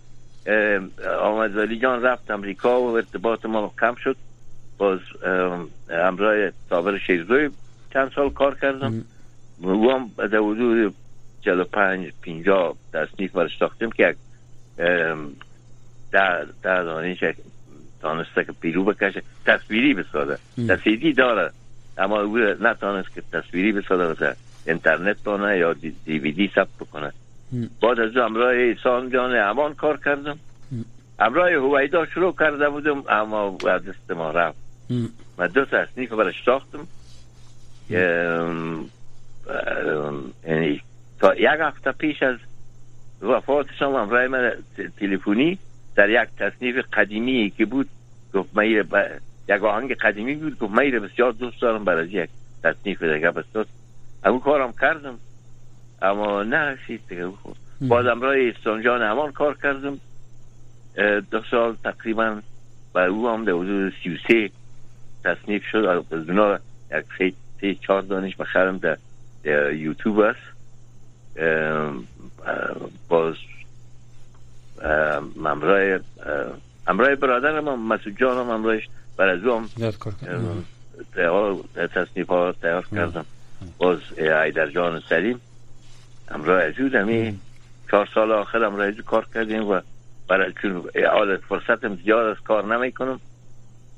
آمد 1.20 1.56
ولی 1.56 1.78
جان 1.78 2.02
رفت 2.02 2.30
امریکا 2.30 2.80
و 2.80 2.96
ارتباط 2.96 3.46
ما 3.46 3.72
کم 3.80 3.94
شد. 3.94 4.16
باز 4.78 4.98
امرای 5.90 6.52
صابر 6.70 6.98
شیرزوی 6.98 7.50
چند 7.92 8.12
سال 8.14 8.30
کار 8.30 8.54
کردم. 8.54 9.04
او 9.62 9.90
هم 9.90 10.10
در 10.16 10.38
حدود 10.38 10.94
چلو 11.40 11.64
پنج 11.64 12.12
پینجا 12.20 12.76
تصنیف 12.92 13.32
برش 13.32 13.58
ساختیم 13.58 13.90
که 13.90 14.08
یک 14.08 14.16
در 16.12 16.46
در 16.62 16.82
دانش 16.82 17.24
تانسته 18.02 18.44
که 18.44 18.52
پیرو 18.52 18.84
بکشه. 18.84 19.22
تصویری 19.46 19.94
بساده 19.94 20.38
تصویری 20.68 21.12
داره. 21.12 21.50
اما 21.98 22.20
او 22.20 22.38
نتانست 22.38 23.14
که 23.14 23.22
تصویری 23.32 23.72
بساده 23.72 24.26
و 24.26 24.32
اینترنت 24.66 25.16
بانه 25.24 25.58
یا 25.58 25.72
دی 25.72 26.18
وی 26.18 26.32
دی 26.32 26.50
ثبت 26.54 26.76
بکنه. 26.80 27.12
بعد 27.82 28.00
از 28.00 28.16
امرای 28.16 28.62
ایسان 28.62 29.10
جان 29.10 29.36
امان 29.36 29.74
کار 29.74 29.96
کردم. 30.04 30.38
امرای 31.18 31.54
هویدا 31.54 32.06
شروع 32.06 32.34
کرده 32.38 32.68
بودم 32.68 33.02
اما 33.08 33.58
از 33.70 33.84
دست 33.84 34.10
ما 34.10 34.30
رفت. 34.30 34.58
من 35.38 35.46
دو 35.46 35.64
تصنیف 35.64 36.12
برش 36.12 36.44
ساختم. 36.44 36.86
یعنی 40.44 40.82
تا 41.20 41.34
یک 41.34 41.60
هفته 41.60 41.92
پیش 41.92 42.22
از 42.22 42.36
وفاتشان 43.22 43.94
امرای 43.94 44.28
من 44.28 44.52
تلفنی 45.00 45.58
در 45.98 46.10
یک 46.10 46.28
تصنیف 46.38 46.76
قدیمی 46.92 47.52
که 47.56 47.66
بود 47.66 47.88
گفت 48.34 48.48
من 48.54 48.66
یک 49.48 49.64
آهنگ 49.64 49.94
قدیمی 49.94 50.34
بود 50.34 50.58
گفت 50.58 50.72
من 50.72 50.90
بسیار 50.90 51.32
دوست 51.32 51.60
دارم 51.60 51.84
برای 51.84 52.08
یک 52.08 52.30
تصنیف 52.62 53.02
دیگه 53.02 53.30
بستاد 53.30 53.68
همون 54.24 54.40
کارم 54.40 54.72
کردم. 54.80 55.18
اما 56.02 56.42
نرسید 56.42 57.00
دیگه 57.08 57.28
باز 57.80 58.06
امرای 58.06 58.50
استانجان 58.50 59.02
همان 59.02 59.32
کار 59.32 59.56
کردم. 59.62 60.00
دو 61.30 61.42
سال 61.50 61.76
تقریبا 61.84 62.40
و 62.94 62.98
او 62.98 63.28
هم 63.28 63.44
در 63.44 63.52
حدود 63.52 63.92
سی 64.02 64.14
و 64.14 64.18
سه 64.28 64.50
تصنیف 65.24 65.64
شد. 65.64 66.04
از 66.12 66.28
اونا 66.28 66.58
یک 67.20 67.34
سه 67.60 67.74
چهار 67.74 68.02
دانش 68.02 68.36
بخرم 68.36 68.78
در, 68.78 68.98
در 69.44 69.72
یوتیوب 69.72 70.18
است. 70.18 70.40
باز 73.08 73.34
امرای 75.44 76.00
امرای 76.86 77.16
برادر 77.16 77.60
ما 77.60 77.76
مسعود 77.76 78.18
جان 78.18 78.38
هم 78.38 78.50
امرایش 78.50 78.88
بر 79.16 79.28
از 79.28 79.40
هم 79.40 79.68
تصنیف 81.94 82.28
ها 82.28 82.52
تیار 82.52 82.86
کردم. 82.86 83.24
باز 83.78 83.98
ایدر 84.18 84.70
جان 84.70 85.02
سلیم 85.08 85.40
امرای 86.30 86.66
عزیز 86.66 86.94
همی 86.94 87.38
چهار 87.90 88.08
سال 88.14 88.32
آخر 88.32 88.64
امرای 88.64 88.88
عزیز 88.88 89.04
کار 89.04 89.26
کردیم 89.34 89.68
و 89.68 89.80
برای 90.28 90.52
چون 90.62 90.84
حالت 91.12 91.40
فرصتم 91.40 91.96
زیاد 91.96 92.26
از 92.26 92.36
کار 92.44 92.76
نمی 92.76 92.92
کنم 92.92 93.20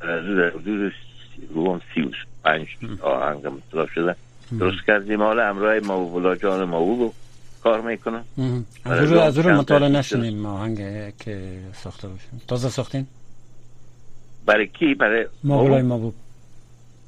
حدود 0.00 0.92
سی 1.94 2.02
و 2.02 2.12
پنج 2.44 2.66
آهنگم 3.02 3.52
اطلاف 3.56 3.90
شده. 3.90 4.16
درست 4.58 4.86
کردیم. 4.86 5.22
حالا 5.22 5.48
امرای 5.48 5.80
بلا 5.80 6.34
جان 6.34 6.64
ما 6.64 6.82
و 6.82 7.14
کار 7.62 7.80
می‌کنم. 7.80 8.24
از 8.84 9.12
رو 9.12 9.20
از 9.20 9.38
رو 9.38 9.50
مطالعه 9.50 9.88
نشنیم 9.88 10.46
آهنگ 10.46 10.76
که 11.16 11.58
ساخته 11.74 12.08
باشیم. 12.08 12.42
تازه 12.48 12.68
ساختین؟ 12.68 13.06
برای 14.46 14.66
کی؟ 14.66 14.94
برای 14.94 15.26
ما 15.44 15.64
بلای 15.64 15.82
ما 15.82 15.98
بود. 15.98 16.14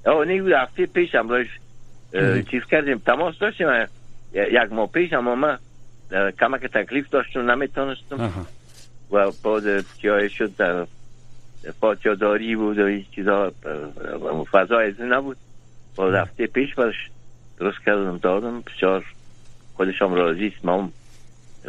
او 0.07 0.25
نیو 0.25 0.57
هفته 0.57 0.87
پیش 0.87 1.15
امرایش 1.15 1.49
چیز 2.51 2.63
کردیم. 2.71 2.99
تماس 2.99 3.39
داشتیم 3.39 3.69
یک 4.35 4.73
ماه 4.73 4.87
پیش 4.87 5.13
اما 5.13 5.35
من 5.35 5.59
کمک 6.41 6.61
تکلیف 6.61 7.11
داشتم 7.11 7.51
نمی‌تونستم. 7.51 8.47
و 9.11 9.31
بعد 9.45 9.85
جای 9.99 10.31
شد 10.31 10.57
در 10.57 10.87
پاچاداری 11.81 12.57
بود 12.57 12.79
و 12.79 12.87
هیچ 12.87 13.11
چیزا 13.11 13.53
فضا 14.53 14.79
از 14.79 15.01
نبود. 15.01 15.37
با 15.97 16.11
هفته 16.13 16.47
پیش 16.47 16.75
برش 16.75 17.11
درست 17.59 17.79
کردم 17.87 18.19
دادم 18.19 18.61
بسیار 18.61 19.05
خودشم 19.77 20.15
راضی 20.15 20.47
است. 20.47 20.65
ما 20.65 20.91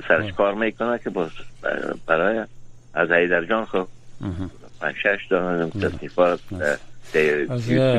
سرش 0.07 0.33
کار 0.33 0.53
می‌کنه 0.53 0.99
که 0.99 1.09
باز 1.09 1.29
برای 2.05 2.45
از 2.93 3.09
در 3.09 3.45
جان 3.45 3.65
خب. 3.65 3.87
پنج 4.81 4.95
شش 4.95 5.27
دارم 5.29 5.69
تصنیفات 5.69 6.39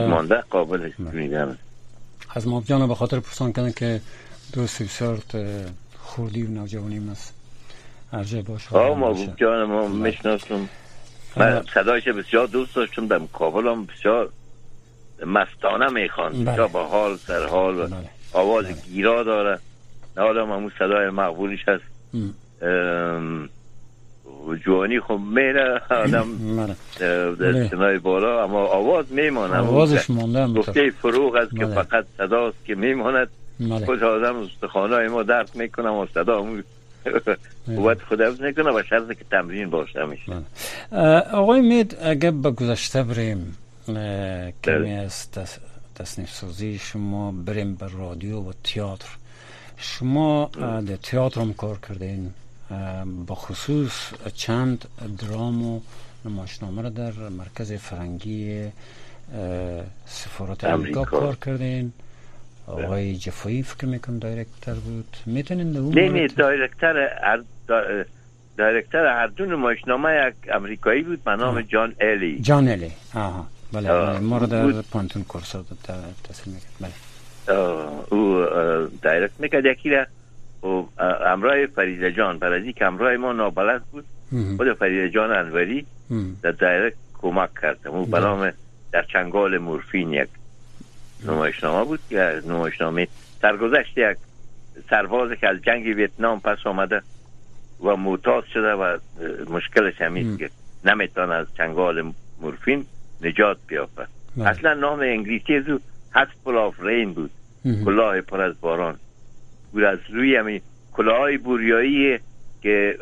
مانده 0.09 0.41
قابل 0.51 0.91
میدم 0.99 1.59
از 2.35 2.49
ما 2.49 2.63
جان 2.67 2.89
به 2.89 2.95
خاطر 2.95 3.21
پرسان 3.21 3.53
کنه 3.53 3.73
که 3.73 4.01
دوست 4.53 4.83
بسیار 4.83 5.19
خوردی 5.99 6.43
و 6.43 6.51
نوجوانی 6.51 7.11
است 7.13 7.35
ارجه 8.13 8.43
باش 8.43 8.73
آه 8.73 8.99
ما 8.99 9.27
جان 9.37 9.65
ما 9.65 9.89
می‌شناسم. 9.89 10.69
من 11.37 11.65
صدایش 11.75 12.09
بسیار 12.09 12.47
دوست 12.47 12.75
داشتم 12.75 13.07
در 13.07 13.19
مقابل 13.19 13.69
هم 13.69 13.87
بسیار 13.87 14.31
مستانه 15.27 15.93
می‌خوان 15.93 16.45
بسیار 16.45 16.69
با 16.69 16.87
حال 16.87 17.17
سر 17.17 17.47
حال 17.47 17.79
و 17.79 17.89
آواز 18.33 18.85
گیرا 18.85 19.23
داره. 19.23 19.59
حالا 20.17 20.47
همون 20.47 20.73
صدای 20.79 21.11
مقبولش 21.11 21.69
هست. 21.69 21.85
جوانی 24.65 25.01
خب 25.01 25.21
میره 25.35 25.81
آدم 25.91 26.27
در 27.35 27.69
سنای 27.69 27.99
بالا 27.99 28.45
اما 28.45 28.67
آواز 28.67 29.13
میمانه 29.13 29.57
آوازش 29.57 30.11
مونده 30.11 30.61
گفته 30.61 30.91
فروغ 30.91 31.35
است 31.35 31.57
که 31.57 31.67
فقط 31.67 32.05
صداست 32.19 32.65
که 32.65 32.75
میماند. 32.75 33.29
خود 33.87 34.03
آدم 34.03 34.37
استخانه 34.37 35.09
ما 35.09 35.23
درد 35.23 35.51
می‌کنم 35.55 35.95
و 35.95 36.07
صدا 36.07 36.47
قوت 37.67 38.03
خود 38.03 38.23
نکنه 38.23 38.71
و 38.71 38.83
شرط 38.91 39.09
که 39.09 39.25
تمرین 39.31 39.71
باشه 39.71 40.05
میشه 40.05 40.33
آقای 41.33 41.61
مید 41.61 41.97
اگه 42.03 42.31
به 42.31 42.51
گذشته 42.51 43.03
بریم 43.03 43.57
کمی 44.65 44.93
از 44.93 45.29
تصنیف 45.95 46.31
سازی 46.31 46.79
شما 46.79 47.33
بریم 47.47 47.75
به 47.75 47.87
رادیو 47.99 48.41
و 48.41 48.53
تیاتر 48.65 49.09
شما 49.77 50.51
در 50.61 50.97
تیاتر 50.97 51.41
هم 51.41 51.55
کار 51.55 51.79
کردین 51.89 52.31
با 53.27 53.35
خصوص 53.35 53.93
چند 54.35 54.85
درام 55.19 55.63
و 55.63 55.81
نمایشنامه 56.25 56.83
را 56.83 56.89
در 56.89 57.13
مرکز 57.13 57.73
فرنگی 57.73 58.65
سفارت 60.07 60.65
امریکا 60.65 61.05
کار 61.05 61.37
کردین. 61.37 61.93
آقای 62.67 63.17
جفایی 63.17 63.63
فکر 63.63 63.87
می‌کنم 63.87 64.19
دایرکتر 64.19 64.75
بود. 64.75 65.17
می‌تونین 65.27 65.73
در 65.73 65.79
اون 65.79 65.99
نه 65.99 66.27
دایرکتر 66.27 66.95
دایرکتر 68.57 69.07
هر 69.07 69.27
دو 69.27 69.47
نمایشنامه 69.47 70.29
یک 70.29 70.51
امریکایی 70.55 71.03
بود 71.03 71.25
به 71.25 71.31
نام 71.31 71.63
جان 71.63 71.95
الی. 72.01 72.41
جان 72.41 72.69
الی. 72.69 72.93
آها. 73.15 73.47
بله 73.73 74.19
ما 74.19 74.39
رو 74.39 74.47
در 74.47 74.83
پانتون 74.83 75.25
کورسا 75.25 75.65
می‌کرد. 76.47 76.73
بله. 76.81 76.93
او 78.11 78.47
دایرکت 79.03 79.41
می‌کرد. 79.41 79.65
یکی 79.65 79.91
را 79.91 80.07
امرای 81.27 81.67
فریده 81.67 82.13
جان 82.13 82.39
برای 82.39 82.73
که 82.73 82.85
امرای 82.87 83.17
ما 83.17 83.33
نابلد 83.33 83.83
بود 83.93 84.05
خود 84.57 84.73
فریده 84.73 85.11
جان 85.11 85.31
انوری 85.31 85.87
در 86.43 86.51
دایرکت 86.51 86.97
کمک 87.15 87.51
کرد. 87.63 87.89
او 87.89 88.07
برام 88.07 88.53
در 88.93 89.03
چنگال 89.03 89.59
مورفین 89.59 90.13
یک 90.13 90.29
نمایشنامه 91.27 91.85
بود 91.85 92.01
که 92.11 92.43
نمایشنامه 92.49 93.09
سرگذشت 93.43 93.99
یک 93.99 94.17
سرباز 94.91 95.33
که 95.33 95.49
از 95.49 95.57
جنگ 95.63 95.85
ویتنام 95.85 96.41
پس 96.41 96.59
آمده 96.65 97.03
و 97.85 97.97
معتاد 97.97 98.45
شده 98.45 98.73
و 98.73 98.99
مشکلش 99.51 100.01
همین 100.01 100.37
که 100.37 100.51
نمیتون 100.85 101.33
از 101.33 101.47
چنگال 101.57 102.13
مورفین 102.41 102.85
نجات 103.23 103.57
بیافت. 103.67 103.97
بله. 103.97 104.49
اصلا 104.49 104.75
نام 104.75 105.01
انگلیسی 105.01 105.55
از 105.55 105.65
او 106.15 106.21
هسپل 106.21 106.57
آف 106.57 106.81
رین 106.81 107.13
بود. 107.13 107.31
کلاه 107.85 108.21
پر 108.21 108.41
از 108.41 108.61
باران. 108.61 108.97
بود 109.73 109.83
از 109.83 109.99
روی 110.09 110.37
همین 110.37 110.61
کلاه 110.93 111.37
بوریایی 111.37 112.19
که 112.63 112.99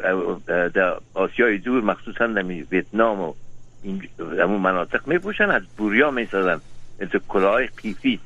در 0.46 0.96
آسیای 1.14 1.58
دور 1.58 1.82
مخصوصا 1.82 2.26
در 2.26 2.42
ویتنام 2.42 3.20
و 3.20 3.34
همون 4.20 4.60
مناطق 4.60 5.08
می 5.08 5.18
پوشن 5.18 5.50
از 5.50 5.62
بوریا 5.76 6.10
می 6.10 6.26
سازن 6.26 6.60
مثل 7.00 7.18
کلاه 7.28 7.66
قیفی. 7.66 8.20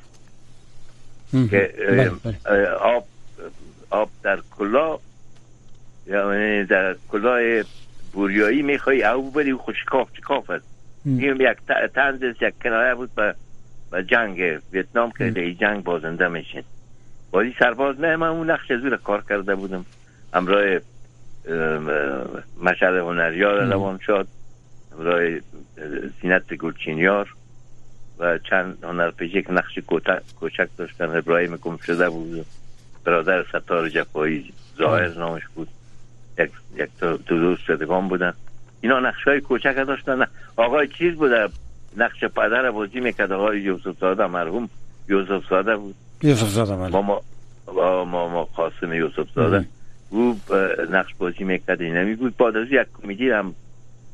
که 1.31 1.73
بله، 1.89 2.11
بله. 2.45 2.67
آب 2.67 3.07
آب 3.89 4.09
در 4.23 4.39
کلاه 4.57 4.99
یعنی 6.07 6.63
در 6.63 6.95
کلاه 7.11 7.63
بوریایی 8.13 8.61
می‌خوای 8.61 9.03
او 9.03 9.31
بری 9.31 9.53
خوشکاف 9.53 10.07
چکاف 10.17 10.49
است 10.49 10.65
یک 11.05 11.57
تنز 11.95 12.23
یک 12.41 12.53
کنایه 12.61 12.95
بود 12.95 13.15
به 13.15 13.35
جنگ 14.07 14.59
ویتنام 14.71 15.11
که 15.11 15.29
در 15.29 15.49
جنگ 15.51 15.83
بازنده 15.83 16.27
میشین. 16.27 16.63
بازی 17.31 17.55
سرباز 17.59 17.99
نه 17.99 18.15
من 18.15 18.27
اون 18.27 18.49
نقش 18.49 18.71
زور 18.71 18.97
کار 18.97 19.23
کرده 19.29 19.55
بودم. 19.55 19.85
امرای 20.33 20.79
مشهد 22.61 22.95
هنریار 22.95 23.65
روان 23.65 23.99
شد 24.05 24.27
امرای 24.99 25.41
سینت 26.21 26.53
گلچینیار 26.53 27.35
و 28.19 28.37
چند 28.37 28.83
هنرپیشه 28.83 29.41
که 29.41 29.51
نقش 29.51 29.79
کوچک 30.39 30.67
داشتن 30.77 31.17
ابراهیم 31.17 31.55
گم 31.55 31.77
شده 31.77 32.09
بود. 32.09 32.45
برادر 33.03 33.43
ستار 33.43 33.89
جفایی 33.89 34.53
ظاهر 34.77 35.07
نامش 35.07 35.43
بود. 35.55 35.67
یک, 36.39 36.51
یک 36.75 36.89
تو 36.99 37.17
دوست 37.17 37.71
بودن. 38.09 38.33
اینا 38.81 38.99
نقش 38.99 39.23
های 39.23 39.41
کوچک 39.41 39.75
داشتن. 39.87 40.27
آقای 40.55 40.87
چیز 40.87 41.15
بوده؟ 41.15 41.49
نقش 41.97 42.23
پدر 42.23 42.71
بازی 42.71 42.99
می‌کرد. 42.99 43.31
آقای 43.31 43.61
یوسف 43.61 43.99
زاده 43.99 44.27
مرحوم 44.27 44.69
یوسف 45.09 45.49
زاده 45.49 45.75
بود. 45.75 45.95
یوسف 46.23 46.49
زاده 46.49 46.75
بله. 46.75 46.89
ما 46.89 47.01
ما 47.01 48.05
ما, 48.05 48.27
ما 48.29 48.43
قاسم 48.43 48.93
یوسف 48.93 49.27
زاده. 49.35 49.65
او 50.09 50.39
نقش 50.91 51.13
بازی 51.17 51.43
می‌کرد. 51.43 51.81
این 51.81 51.97
نمی 51.97 52.15
بود. 52.15 52.37
بعد 52.37 52.57
از 52.57 52.67
یک 52.71 52.87
کمیدی 53.01 53.29
هم 53.29 53.55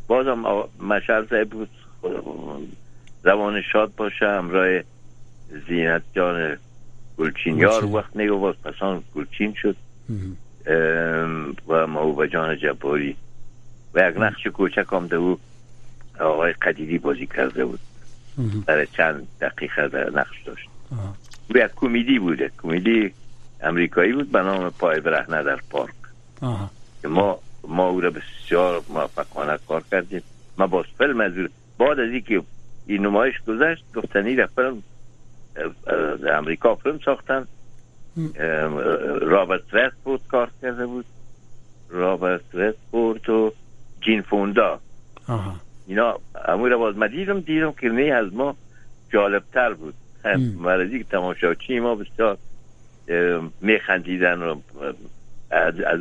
بازم 0.08 0.44
مشهر 0.82 1.44
بود. 1.44 1.70
زمان 3.24 3.62
شاد 3.74 3.96
باشه 3.98 4.28
همراه 4.28 4.82
زینت 5.68 6.02
جان 6.14 6.58
گلچین. 7.18 7.58
یار 7.58 7.86
وقت 7.86 8.18
نگو 8.18 8.40
باز 8.40 8.56
پسان 8.64 9.04
گلچین 9.16 9.54
شد. 9.54 9.76
و 11.68 11.88
موبا 11.88 12.28
جان 12.28 12.58
جباری. 12.58 13.16
و 13.94 14.10
یک 14.10 14.18
نقش 14.18 14.48
کوچک 14.48 14.86
هم 14.92 15.10
او. 15.12 15.40
آقای 16.20 16.54
قدیدی 16.54 16.98
بازی 16.98 17.28
کرده 17.28 17.66
بود. 17.66 17.80
برای 18.66 18.88
چند 18.98 19.28
دقیقه 19.42 19.88
در 19.88 20.10
نقش 20.10 20.44
داشت. 20.46 20.70
یک 21.56 21.72
کمیدی 21.76 22.20
بوده 22.20 22.52
کمیدی 22.64 23.14
امریکایی 23.62 24.14
بود 24.14 24.32
به 24.32 24.42
نام 24.42 24.70
پای 24.70 25.00
برهنه 25.00 25.44
در 25.44 25.60
پارک. 25.70 25.94
ما 27.04 27.40
ما 27.68 27.90
او 27.90 28.02
را 28.02 28.10
بسیار 28.10 28.82
موفقانه 28.90 29.58
کار 29.68 29.84
کردیم. 29.92 30.22
ما 30.58 30.68
باز 30.68 30.86
فیلم 30.98 31.22
از 31.22 31.32
بعد 31.80 32.00
از 32.00 32.10
اینکه 32.12 32.42
این 32.88 33.06
نمایش 33.06 33.36
گذشت 33.48 33.84
گفتنی 33.96 34.36
در 34.36 34.46
فیلم 34.46 34.84
امریکا 36.38 36.76
فیلم 36.76 37.00
ساختن. 37.06 37.48
رابرت 39.22 39.94
بود 40.04 40.22
کار 40.28 40.50
کرده 40.62 40.86
بود. 40.86 41.06
رابرت 41.90 42.76
بود 42.92 43.30
و 43.30 43.54
جین 44.02 44.22
فوندا. 44.22 44.80
اینا 45.88 46.20
همون 46.48 46.70
رو 46.70 46.80
باز 46.80 47.12
دیدم 47.12 47.40
دیدم 47.40 47.72
که 47.72 47.90
نه 47.90 48.02
از 48.02 48.34
ما 48.34 48.56
جالبتر 49.14 49.74
بود. 49.74 49.94
مرزی 50.58 51.00
که 51.00 51.04
تماشاچی 51.04 51.80
ما 51.80 51.96
بسیار 51.96 52.38
میخندیدن 53.62 54.42
و 54.42 54.56
از, 55.52 55.80
از 55.80 56.00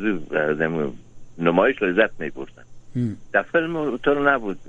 نمایش 1.37 1.81
لذت 1.81 2.09
میبردن. 2.19 2.63
در 3.31 3.41
فیلم 3.41 3.97
تو 3.97 4.29
نبود. 4.29 4.59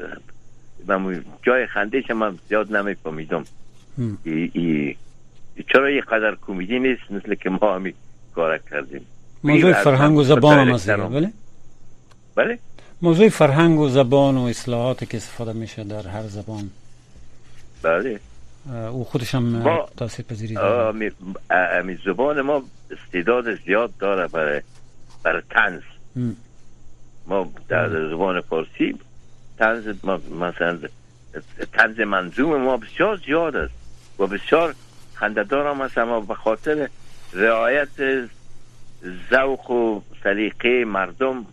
من 0.87 1.25
جای 1.43 1.67
خندهش 1.67 2.11
من 2.11 2.39
زیاد 2.49 2.77
نمیفهمیدم. 2.77 3.45
ای, 4.25 4.51
ای 4.55 4.97
چرا 5.73 5.91
یه 5.91 6.01
قدر 6.01 6.37
کمدی 6.47 6.79
نیست 6.79 7.11
مثل 7.11 7.35
که 7.35 7.51
ما 7.51 7.75
همی 7.75 7.95
کار 8.35 8.59
کردیم. 8.71 9.07
موضوع 9.45 9.73
فرهنگ 9.73 10.17
و 10.17 10.23
زبان 10.23 10.59
هم 10.59 11.09
بله؟ 11.09 11.31
بله؟ 12.35 12.59
موضوع 13.03 13.29
فرهنگ 13.29 13.79
و 13.79 13.89
زبان 13.89 14.37
و 14.37 14.43
اصلاحاتی 14.43 15.07
که 15.07 15.17
استفاده 15.17 15.53
میشه 15.53 15.85
در 15.85 16.09
هر 16.09 16.23
زبان. 16.23 16.71
بله. 17.83 18.21
او 18.91 19.05
خودش 19.05 19.35
هم 19.35 19.65
تاثیر 19.97 20.25
پذیری 20.25 20.55
داره. 20.55 21.13
امی 21.51 21.99
زبان 22.05 22.41
ما 22.41 22.63
استعداد 22.91 23.55
زیاد 23.55 23.97
داره 23.99 24.29
برای 24.29 24.61
برای 25.23 25.43
تنز 25.51 25.83
ما 27.27 27.53
در 27.69 28.11
زبان 28.11 28.41
فارسی 28.41 28.99
تنز 29.59 29.95
مثلا 30.41 30.79
تنز 31.73 32.01
منظوم 32.01 32.57
ما 32.57 32.77
بسیار 32.77 33.21
زیاد 33.27 33.57
است 33.57 33.75
و 34.19 34.27
بسیار 34.27 34.75
خنددار 35.15 35.67
هم 35.67 35.81
است 35.81 35.99
اما 35.99 36.21
به 36.21 36.35
خاطر 36.35 36.89
رعایت 37.33 37.89
ذوق 39.31 39.71
و 39.71 40.01
سلیقه 40.23 40.85
مردم 40.85 41.47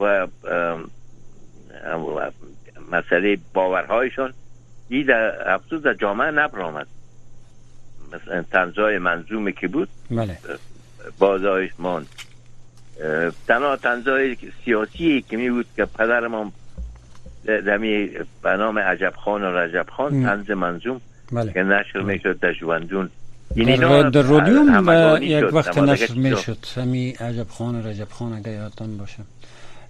و 0.00 0.26
مسئله 2.92 3.38
باورهایشان 3.54 4.32
این 4.88 5.06
در 5.06 5.52
افسوس 5.54 5.82
در 5.82 5.94
جامعه 5.94 6.30
نبرامد 6.30 6.86
مثلا 8.12 8.42
تنزای 8.42 8.98
منظومه 8.98 9.52
که 9.52 9.68
بود 9.68 9.88
بله. 10.10 10.38
بازایش 11.18 11.70
ماند. 11.78 12.06
تنها 13.48 13.76
تنزای 13.76 14.36
سیاسی 14.64 15.24
که 15.28 15.36
می 15.36 15.50
بود 15.50 15.66
که 15.76 15.84
پدرم 15.84 16.52
دمی 17.46 18.10
به 18.42 18.56
نام 18.56 18.78
عجب 18.78 19.12
خان 19.16 19.42
و 19.42 19.46
رجب 19.46 19.86
خان 19.90 20.22
تنز 20.22 20.50
منظوم 20.50 21.00
بله. 21.32 21.52
که 21.52 21.62
نشر 21.62 22.00
می 22.00 22.18
شد 22.18 22.38
در 22.40 22.52
جواندون 22.52 23.10
در, 23.56 24.02
در 24.02 24.22
رادیوم 24.22 25.18
یک 25.22 25.54
وقت 25.54 25.78
نشر 25.78 26.14
می 26.14 26.36
شد 26.36 26.58
همی 26.76 27.10
عجب 27.10 27.48
خان 27.48 27.74
و 27.74 27.86
رجب 27.88 28.08
خان 28.08 28.32
اگر 28.32 28.52
یادتان 28.52 28.96
باشه. 28.96 29.18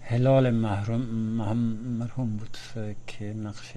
هلال 0.08 0.50
محروم 0.50 1.00
مرحوم 1.98 2.36
بود 2.36 2.56
که 3.06 3.24
نقش 3.24 3.72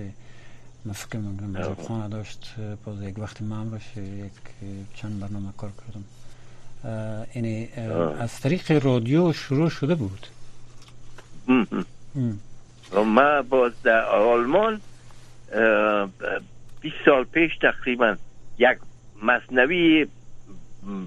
من 0.85 0.93
فکر 0.93 1.17
می‌کنم 1.17 1.75
خانه 1.87 2.09
داشت 2.09 2.55
باز 2.85 3.01
یک 3.01 3.19
وقتی 3.19 3.43
من 3.43 3.69
باشه 3.69 4.01
یک 4.01 4.31
چند 4.95 5.19
برنامه 5.19 5.49
کار 5.57 5.69
کردم. 5.81 6.03
یعنی 7.35 7.69
از 8.19 8.39
طریق 8.39 8.85
رادیو 8.85 9.33
شروع 9.33 9.69
شده 9.69 9.95
بود. 9.95 10.27
ما 12.93 13.41
باز 13.41 13.71
در 13.83 14.05
آلمان 14.05 14.81
20 16.81 16.95
سال 17.05 17.23
پیش 17.23 17.51
تقریبا 17.61 18.15
یک 18.57 18.77
مصنوی 19.23 20.07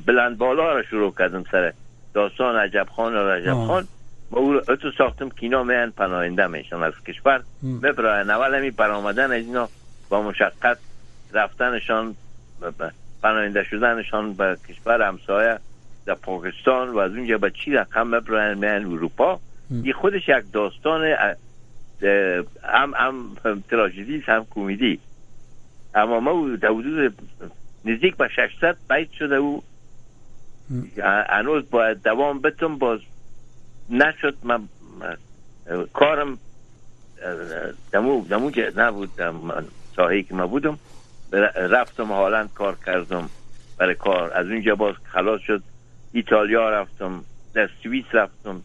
بلند 0.06 0.38
بالا 0.38 0.72
را 0.72 0.82
شروع 0.82 1.14
کردم 1.18 1.44
سر 1.50 1.72
داستان 2.14 2.56
عجب 2.56 2.87
خان 2.96 3.14
و 3.14 3.18
رجب 3.18 3.54
خان. 3.54 3.88
ما 4.33 4.38
او 4.38 4.61
تو 4.61 4.90
ساختم 4.99 5.29
که 5.29 5.37
اینا 5.40 5.62
میان 5.62 5.90
پناهنده 5.90 6.47
میشن 6.47 6.83
از 6.83 6.92
کشور 7.07 7.42
ببراین 7.83 8.31
اول 8.31 8.55
همی 8.55 8.71
برآمدن 8.71 9.25
از 9.25 9.47
اینا 9.47 9.68
با 10.09 10.23
مشقت 10.23 10.79
رفتنشان 11.33 12.14
پناهنده 13.23 13.64
شدنشان 13.64 14.35
به 14.35 14.57
کشور 14.68 15.03
همسایه 15.03 15.59
در 16.07 16.14
پاکستان 16.14 16.88
و 16.88 16.99
از 16.99 17.12
اونجا 17.12 17.38
به 17.38 17.51
چی 17.51 17.73
رقم 17.73 18.11
ببراین 18.11 18.59
میان 18.59 18.85
اروپا. 18.85 19.40
این 19.71 19.92
خودش 19.92 20.29
یک 20.29 20.45
داستان 20.53 21.05
هم, 22.62 22.95
هم 22.95 23.64
تراژدی 23.71 24.21
هم 24.27 24.47
کمدی. 24.51 25.01
اما 25.95 26.21
ما 26.21 26.57
در 26.57 26.68
حدود 26.68 27.14
نزدیک 27.85 28.16
به 28.16 28.29
600 28.29 28.77
بیت 28.90 29.12
شده 29.12 29.37
او. 29.37 29.62
هنوز 31.29 31.71
باید 31.71 32.03
دوام 32.03 32.40
بتم 32.40 32.79
باز 32.79 33.01
نشد. 33.90 34.37
من 34.42 34.68
کارم 35.92 36.38
دمو 37.92 38.25
دمو 38.25 38.51
نبود 38.77 39.11
ساحه 39.97 40.23
که 40.23 40.35
ما 40.35 40.47
بودم 40.47 40.79
رفتم 41.55 42.07
هالند 42.07 42.51
کار 42.55 42.77
کردم 42.87 43.31
برای 43.79 43.95
کار. 43.95 44.33
از 44.35 44.47
اونجا 44.47 44.75
باز 44.75 44.95
خلاص 45.05 45.40
شد. 45.40 45.62
ایتالیا 46.12 46.71
رفتم 46.71 47.25
در 47.55 47.71
سوئیس 47.83 48.05
رفتم. 48.12 48.62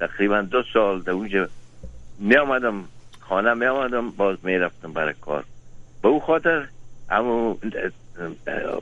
تقریبا 0.00 0.40
دو 0.40 0.62
سال 0.72 1.02
در 1.02 1.12
اونجا 1.12 1.48
می 2.18 2.36
آمدم 2.36 2.84
خانه 3.20 3.54
می 3.54 3.66
آمدم 3.66 4.10
باز 4.10 4.36
می 4.42 4.58
رفتم 4.58 4.92
برای 4.92 5.14
کار. 5.20 5.44
به 6.02 6.08
او 6.08 6.20
خاطر 6.20 6.68
اما 7.10 7.56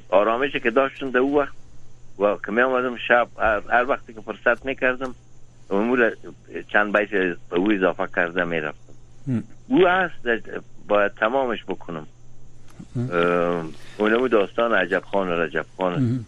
آرامشی 0.09 0.61
که 0.61 0.71
داشتم 0.71 1.11
در 1.11 1.19
او 1.19 1.39
وقت 1.39 1.55
و 2.19 2.37
که 2.47 2.53
می 2.53 2.63
آمدم 2.63 2.97
شب 2.97 3.29
هر 3.71 3.85
وقتی 3.85 4.15
که 4.15 4.21
فرصت 4.21 4.67
می 4.67 4.75
کردم 4.75 5.15
امور 5.71 6.13
چند 6.73 6.97
بیت 6.97 7.11
به 7.51 7.57
او 7.57 7.73
اضافه 7.73 8.07
کرده 8.17 8.45
می 8.45 8.61
رفتم 8.61 8.95
او 9.69 9.87
هست 9.89 10.15
باید 10.89 11.13
تمامش 11.15 11.65
بکنم. 11.65 12.07
اونمو 13.99 14.29
داستان 14.29 14.73
عجب 14.75 15.03
خان 15.13 15.29
و 15.29 15.33
رجب 15.33 15.67
خان 15.77 16.25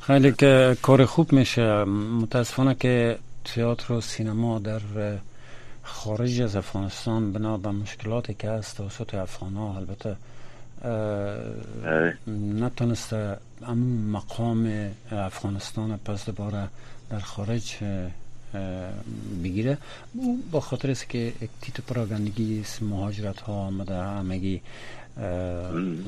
خیلی 0.00 0.32
که 0.32 0.76
کار 0.82 1.04
خوب 1.04 1.32
میشه. 1.32 1.84
متاسفانه 2.22 2.74
که 2.74 3.18
تئاتر 3.44 3.92
و 3.92 4.00
سینما 4.00 4.58
در 4.58 4.80
خارج 5.82 6.40
از 6.40 6.56
افغانستان 6.56 7.32
بنا 7.32 7.56
به 7.56 7.70
مشکلاتی 7.70 8.34
که 8.34 8.50
هست 8.50 8.76
توسط 8.76 9.14
افغان 9.14 9.54
ها 9.54 9.76
البته 9.76 10.16
نتونسته 12.60 13.36
امون 13.62 14.10
مقام 14.10 14.90
افغانستان 15.12 16.00
پس 16.04 16.26
دوباره 16.26 16.68
در 17.10 17.18
خارج 17.18 17.76
بگیره 19.44 19.78
با 20.50 20.60
خاطر 20.60 20.90
است 20.90 21.08
که 21.08 21.32
تیت 21.62 21.80
پراگندگی 21.80 22.64
مهاجرت 22.82 23.40
ها 23.40 23.52
آمده 23.52 23.94
همگی 23.94 24.62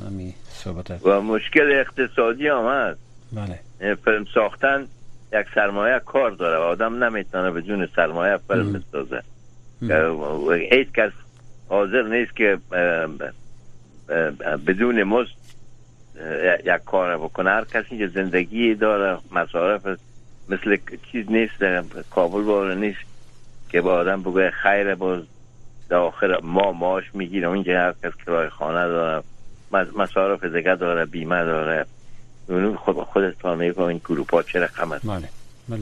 همی 0.05 0.33
صحبت. 0.49 1.05
و 1.05 1.21
مشکل 1.21 1.71
اقتصادی 1.71 2.47
هم 2.47 2.65
هست. 2.65 2.99
بله. 3.31 3.59
فیلم 3.95 4.25
ساختن 4.33 4.87
یک 5.33 5.45
سرمایه 5.55 5.99
کار 6.05 6.31
داره. 6.31 6.57
و 6.57 6.61
آدم 6.61 7.03
نمی‌تونه 7.03 7.51
بدون 7.51 7.87
سرمایه 7.95 8.37
فیلم 8.37 8.73
بسازه. 8.73 9.21
هیچ 10.71 10.91
کس 10.91 11.11
حاضر 11.69 12.01
نیست 12.01 12.35
که 12.35 12.57
بدون 14.67 15.03
مزد 15.03 15.29
یک 16.65 16.83
کار 16.85 17.17
بکنه. 17.17 17.49
هر 17.49 17.65
کسی 17.65 17.97
که 17.97 18.07
زندگی 18.07 18.75
داره 18.75 19.17
مصارف 19.31 19.99
مثل 20.49 20.77
چیز 21.11 21.31
نیست 21.31 21.53
کابل 22.11 22.41
باره 22.41 22.75
نیست 22.75 22.99
که 23.69 23.81
با 23.81 23.93
آدم 23.93 24.23
بگه 24.23 24.51
خیر 24.51 24.95
باز 24.95 25.23
در 25.89 25.97
آخر 25.97 26.39
ما 26.43 26.71
ماش 26.71 27.03
می‌گیره. 27.13 27.47
اونجا 27.47 27.79
هر 27.79 27.93
کس 28.03 28.11
کرای 28.25 28.49
خانه 28.49 28.87
داره 28.87 29.23
مصارف 29.95 30.43
دیگه 30.43 30.75
داره 30.75 31.05
بیمه 31.05 31.43
داره. 31.43 31.85
اونو 32.47 32.75
خود 32.75 32.95
خودت 32.95 33.33
فهمی 33.33 33.73
که 33.73 33.81
این 33.81 33.97
گروپا 33.97 34.43
چه 34.43 34.59
رقم 34.59 34.91
است؟ 34.91 35.07
بله. 35.07 35.29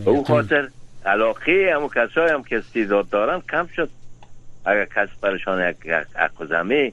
به 0.05 0.09
او 0.09 0.23
خاطر 0.23 0.67
علاقه 1.05 1.71
همون 1.75 1.89
کسایی 1.95 2.31
هم 2.31 2.43
که 2.43 2.57
استعداد 2.57 3.09
دارن 3.09 3.41
کم 3.51 3.67
شد. 3.75 3.89
اگر 4.65 4.85
کس 4.85 5.09
برشان 5.21 5.69
یک 5.69 5.75
اقزمه 6.15 6.91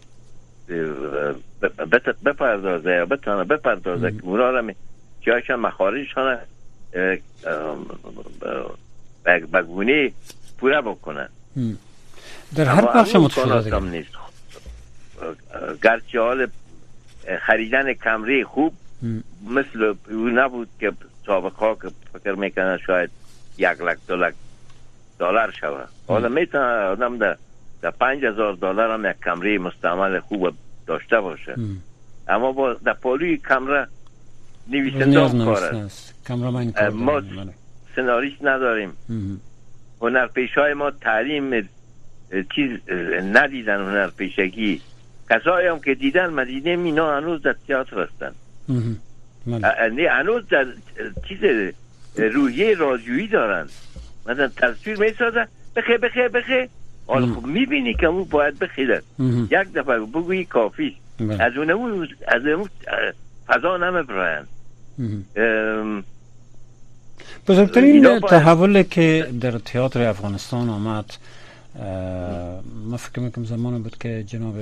بپردازه 2.25 2.91
یا 2.91 3.07
بتانه 3.07 3.45
بپردازه 3.45 4.13
که 4.13 4.19
اونا 4.23 4.51
را 4.51 4.73
جایشان 5.21 5.61
مخارجشان 5.61 6.39
بگونه 9.53 10.13
پوره 10.59 10.81
بکنن. 10.81 11.29
در 12.57 12.65
هر 12.65 12.87
بخش 12.87 13.17
متفاوت 13.17 13.73
نیست. 13.73 14.11
گرچه 15.83 16.21
حال 16.21 16.47
خریدن 17.47 17.93
کمری 17.93 18.45
خوب 18.45 18.75
مثل 19.51 19.95
او 20.11 20.29
نبود 20.29 20.69
که 20.81 20.93
سابقا 21.27 21.75
که 21.75 21.89
فکر 22.13 22.33
می‌کنن 22.33 22.79
شاید 22.87 23.11
یک 23.59 23.69
لک 23.69 23.99
دو 24.09 24.17
لک 24.17 24.35
دلار 25.19 25.51
شوه 25.61 25.85
حالا 26.07 26.29
می‌تونه 26.29 26.65
آدم 26.65 27.19
در 27.19 27.37
در 27.83 27.91
پنج 27.91 28.25
هزار 28.25 28.55
دلار 28.55 28.91
هم 28.91 29.11
یک 29.11 29.17
کمری 29.25 29.59
مستعمل 29.59 30.21
خوب 30.21 30.55
داشته 30.87 31.21
باشه. 31.21 31.55
اما 32.29 32.53
با 32.53 32.75
در 32.75 32.93
پالوی 32.93 33.37
کمره 33.37 33.89
نویسنده 34.69 35.21
هم 35.21 35.45
کار 35.45 35.65
است. 35.65 36.31
ما 36.93 37.23
سناریست 37.97 38.45
نداریم. 38.45 38.93
هنرپیش 40.01 40.55
های 40.55 40.75
ما 40.75 40.91
تعلیم 40.91 41.69
چیز 42.55 42.71
ندیدن 43.33 43.81
هنر 43.81 44.11
پیشگی 44.11 44.81
کسایی 45.31 45.69
هم 45.69 45.81
که 45.81 45.95
دیدن 45.95 46.27
من 46.27 46.45
دیدم 46.45 46.85
اینا 46.85 47.17
هنوز 47.17 47.43
در 47.43 47.57
تیاتر 47.67 48.01
هستن. 48.01 48.33
هنوز 50.11 50.49
در 50.49 50.67
چیز 51.29 51.73
روحیه 52.17 52.75
رادیویی 52.75 53.29
دارن. 53.29 53.67
مثلا 54.27 54.49
تصویر 54.49 54.99
می 54.99 55.13
سازن 55.19 55.47
بخی 55.77 55.97
بخی 55.97 56.29
بخی 56.29 56.69
حالا 57.07 57.27
خب 57.27 57.47
می‌بینی 57.47 57.95
که 57.95 58.07
اون 58.07 58.25
باید 58.25 58.59
بخیده 58.59 59.03
یک 59.51 59.73
دفعه 59.75 59.99
بگویی 59.99 60.45
کافی. 60.45 60.97
از 61.39 61.53
اون 61.57 61.71
از 62.29 62.47
اون 62.47 62.69
فضا 63.47 63.77
نمه 63.77 64.03
بزرگترین 67.49 68.21
تحول 68.21 68.83
که 68.83 69.33
در 69.41 69.59
تئاتر 69.59 70.03
افغانستان 70.03 70.69
آمد 70.69 71.15
ما 72.85 72.97
فکر 72.97 73.21
می‌کنم 73.21 73.45
زمان 73.45 73.83
بود 73.83 73.99
که 73.99 74.25
جناب 74.27 74.55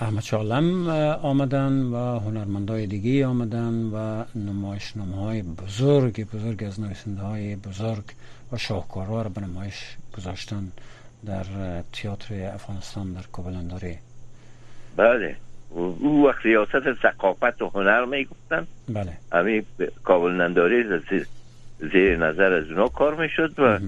احمد 0.00 0.22
شالم 0.22 0.88
آمدن 1.22 1.82
و 1.82 2.18
هنرمندای 2.18 2.86
دیگه 2.86 3.26
آمدن 3.26 3.74
و 3.74 4.24
نمایش 4.38 4.92
های 5.16 5.42
بزرگ 5.42 6.26
بزرگ 6.30 6.64
از 6.64 6.80
نویسنده 6.80 7.22
های 7.22 7.56
بزرگ 7.56 8.04
و 8.52 8.56
شاهکارها 8.56 9.22
را 9.22 9.28
به 9.28 9.40
نمایش 9.40 9.96
گذاشتن 10.16 10.72
در 11.26 11.44
تئاتر 11.92 12.50
افغانستان 12.54 13.12
در 13.12 13.22
کوبلنداری 13.32 13.98
بله. 14.96 15.36
او 15.70 16.26
وقت 16.26 16.46
ریاست 16.46 17.02
ثقافت 17.02 17.62
و 17.62 17.68
هنر 17.74 18.04
می 18.04 18.24
گفتن 18.24 18.66
بله. 18.88 19.12
همین 19.32 19.64
کابل 20.04 20.30
ننداری 20.30 20.84
زیر 21.92 22.16
نظر 22.16 22.52
از 22.52 22.70
اونا 22.70 22.88
کار 22.88 23.14
می 23.14 23.28
شد 23.28 23.80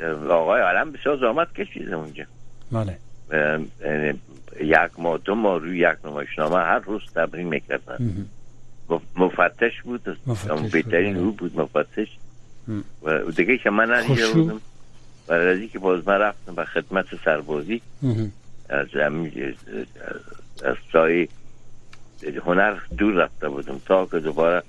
و 0.00 0.32
آقای 0.32 0.62
علم 0.62 0.92
بسیار 0.92 1.16
زامت 1.16 1.54
کشیده 1.54 1.96
اونجا. 1.96 2.24
بله. 2.72 2.98
یک 4.60 4.90
ماه 4.98 5.18
دو 5.24 5.34
ماه 5.34 5.58
روی 5.58 5.78
یک 5.78 5.96
نمایشنامه 6.04 6.56
هر 6.56 6.78
روز 6.78 7.02
تبرین 7.14 7.48
می‌کردن. 7.48 8.26
مفتش 9.16 9.82
بود. 9.82 10.18
بهترین 10.72 11.16
او 11.16 11.32
بود 11.32 11.60
مفتش. 11.60 12.18
و 13.02 13.30
دیگه 13.30 13.58
که 13.58 13.70
من 13.70 13.92
ندیده 13.92 14.26
بودم. 14.32 14.60
برای 15.26 15.68
که 15.68 15.78
باز 15.78 16.08
من 16.08 16.18
رفتم 16.18 16.54
به 16.54 16.64
خدمت 16.64 17.06
سربازی 17.24 17.82
از 18.68 18.86
از 20.64 20.76
سای 20.92 21.28
هنر 22.46 22.74
دور 22.98 23.14
رفته 23.14 23.48
بودم 23.48 23.80
تا 23.86 24.06
که 24.06 24.18
دوباره 24.18 24.62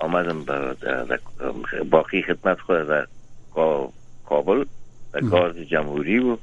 آمدم 0.00 0.44
باقی 1.90 2.22
خدمت 2.22 2.60
خود 2.60 2.88
در 2.88 3.06
کابل 4.26 4.64
در 5.12 5.20
گارد 5.20 5.62
جمهوری 5.62 6.18
و 6.18 6.36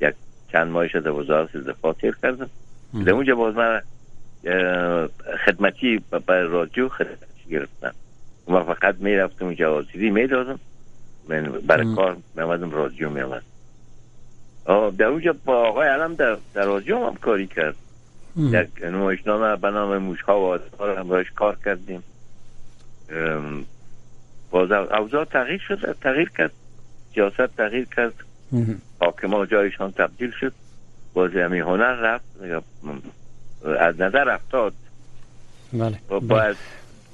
یک 0.00 0.14
چند 0.52 0.68
ماه 0.68 0.88
شده 0.88 1.10
وزارت 1.10 1.56
دفاع 1.56 1.92
تیر 1.92 2.16
کردم. 2.22 2.50
در 3.06 3.12
اونجا 3.12 3.34
باز 3.34 3.54
من 3.54 3.80
خدمتی 5.46 6.00
برای 6.26 6.48
رادیو 6.48 6.88
خدمتی 6.88 7.50
گرفتم. 7.50 7.94
من 8.48 8.62
فقط 8.62 8.94
می 8.98 9.16
رفتم 9.16 9.44
اونجا 9.44 9.74
آزیدی 9.74 10.10
می 10.10 10.26
دادم. 10.26 10.58
برای 11.66 11.94
کار 11.94 12.16
میامدم 12.36 12.70
رادیو 12.70 13.10
میامد 13.10 13.42
در 14.98 15.06
اونجا 15.06 15.34
با 15.44 15.68
آقای 15.68 15.88
علم 15.88 16.14
در, 16.14 16.36
در 16.54 16.64
رادیو 16.64 17.06
هم 17.06 17.14
کاری 17.14 17.46
کرد. 17.46 17.74
یک 18.36 18.68
نمایشنامه 18.84 19.56
به 19.56 19.70
نام 19.70 19.98
موشها 19.98 20.40
و 20.40 20.58
هم 20.98 21.08
باش 21.08 21.26
کار 21.30 21.58
کردیم. 21.64 22.02
باز 24.50 24.72
اوضاع 24.72 25.24
تغییر 25.24 25.62
شد 25.68 25.96
تغییر 26.00 26.30
کرد. 26.38 26.52
سیاست 27.14 27.56
تغییر 27.56 27.84
کرد. 27.96 28.14
حاکم 29.00 29.44
جایشان 29.44 29.92
تبدیل 29.92 30.30
شد. 30.40 30.52
باز 31.14 31.30
همین 31.30 31.62
هنر 31.62 31.94
رفت 31.94 32.24
از 33.80 34.00
نظر 34.00 34.28
افتاد 34.30 34.72
بله 35.72 35.98
باید 36.28 36.56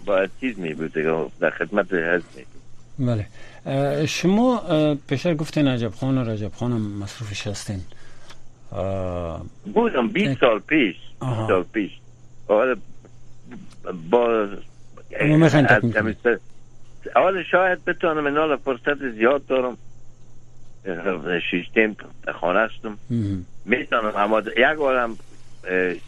باید 0.06 0.30
چیز 0.40 0.58
می 0.58 0.74
بود 0.74 0.92
در 1.40 1.50
خدمت 1.50 1.92
هست 1.92 2.24
می 2.36 3.06
بله. 3.06 3.26
شما 4.06 4.62
پیشتر 5.08 5.34
گفتین 5.34 5.68
عجب 5.68 5.88
خان 5.88 6.18
و 6.18 6.30
رجب 6.30 6.52
خان 6.52 6.72
هم 6.72 6.80
مصروفش 6.80 7.46
هستین 7.46 7.80
بودم 9.74 10.08
20 10.08 10.40
سال 10.40 10.58
پیش 10.58 10.96
20 11.20 11.48
سال 11.48 11.62
پیش. 11.62 11.90
با 14.10 14.48
حالا 17.14 17.42
شاید 17.42 17.84
بتونم 17.84 18.26
این 18.26 18.56
فرصت 18.56 19.10
زیاد 19.10 19.46
دارم. 19.46 19.76
شیشتیم 21.50 21.96
خانه 22.40 22.58
هستم. 22.58 22.98
می‌تونم 23.64 24.12
اما 24.16 24.40
یک 24.40 24.76
بارم 24.78 25.18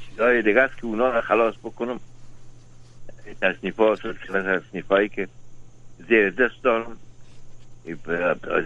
چیزهای 0.09 0.42
دیگه 0.42 0.61
است 0.61 0.77
که 0.77 0.87
اونا 0.87 1.11
رو 1.11 1.20
خلاص 1.20 1.55
بکنم. 1.64 2.00
تصنیف 3.42 3.77
ها 3.77 3.96
تصنیف 3.96 4.87
هایی 4.87 5.09
که 5.09 5.29
زیر 6.09 6.31
دست 6.31 6.62
دارم. 6.62 6.96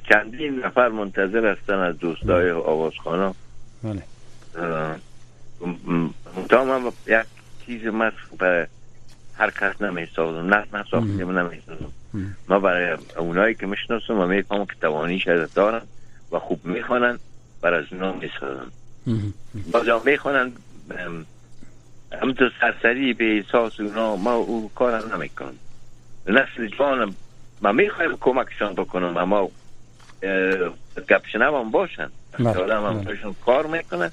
چندین 0.08 0.60
نفر 0.64 0.88
منتظر 0.88 1.46
هستن 1.46 1.74
از 1.74 1.98
دوستای 1.98 2.50
آوازخانه 2.50 3.34
بله. 3.82 4.02
هم 6.50 6.92
یک 7.06 7.26
چیز 7.66 7.84
من 7.84 8.12
برای 8.38 8.66
هر 9.34 9.50
کس 9.50 9.80
نمیستازم 9.80 10.54
نه 10.54 10.66
نه 10.72 10.84
ساختیم 10.90 11.38
نمیستازم 11.38 11.92
ما 12.48 12.60
برای 12.60 12.98
اونایی 13.16 13.54
که 13.54 13.66
می‌شناسم 13.66 14.18
و 14.18 14.26
می‌فهمم 14.26 14.66
که 14.66 14.74
توانیش 14.80 15.28
از 15.28 15.48
دارن 15.54 15.82
و 16.32 16.38
خوب 16.38 16.64
می‌خوانن 16.64 17.18
برای 17.62 17.82
از 17.84 17.92
اونا 17.92 18.12
می‌سازم. 18.12 18.72
بازم 19.72 20.02
می‌خوانن 20.04 20.52
همونطور 22.22 22.52
سرسری 22.60 23.12
به 23.12 23.36
احساس 23.36 23.80
اونا 23.80 24.16
ما 24.16 24.34
او 24.34 24.70
کار 24.74 25.16
نمی‌کنم 25.16 25.58
نسل 26.26 26.66
جوانم 26.66 27.16
من 27.60 27.74
می‌خوایم 27.74 28.16
کمکشان 28.20 28.74
بکنم 28.74 29.16
اما 29.16 29.50
گپشنم 31.08 31.54
هم 31.54 31.70
باشن. 31.70 32.10
آدم 32.46 32.86
هم 32.86 33.00
باشن 33.00 33.34
کار 33.46 33.66
می‌کنن 33.66 34.10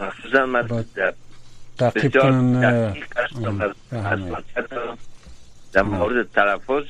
مخصوصا 0.00 0.46
من 0.46 0.84
تقیب 1.78 2.12
کنن 2.12 2.94
در 5.72 5.82
مورد 5.82 6.32
تلفظ 6.32 6.84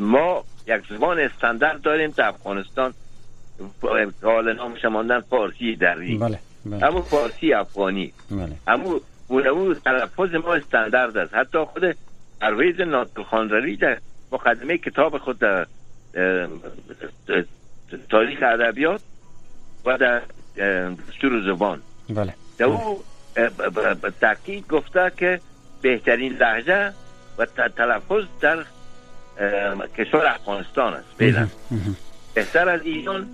ما 0.00 0.44
یک 0.66 0.82
زبان 0.90 1.20
استاندارد 1.20 1.82
داریم 1.82 2.10
در 2.10 2.28
افغانستان. 2.28 2.94
حال 4.22 4.52
نامش 4.56 4.84
ماندن 4.84 5.20
فارسی 5.20 5.76
دری 5.76 6.18
بله 6.18 6.38
بله. 6.66 6.86
اما 6.86 7.02
فارسی 7.02 7.52
افغانی. 7.52 8.12
بله. 8.30 8.56
اما 8.66 9.00
اون 9.28 9.76
تلفظ 9.84 10.34
ما 10.34 10.54
استاندارد 10.54 11.16
است. 11.16 11.34
حتی 11.34 11.58
خود 11.58 11.96
پرویز 12.40 12.80
ناطق 12.80 13.22
خانروی 13.22 13.76
در 13.76 13.98
مقدمه 14.32 14.78
کتاب 14.78 15.18
خود 15.18 15.38
در 15.38 15.66
تاریخ 18.10 18.38
ادبیات 18.42 19.00
و 19.84 19.98
در 19.98 20.22
دستور 20.56 21.42
زبان. 21.46 21.80
بله. 22.08 22.34
در 22.58 22.64
او 22.64 23.02
تحقیق 24.20 24.66
گفته 24.68 25.12
که 25.16 25.40
بهترین 25.82 26.32
لحجه 26.32 26.92
و 27.38 27.46
تلفظ 27.76 28.24
در 28.40 28.64
کشور 29.98 30.26
افغانستان 30.26 30.94
است 30.94 31.06
فعلا. 31.18 31.48
بهتر 32.34 32.68
از 32.68 32.80
ایران 32.84 33.26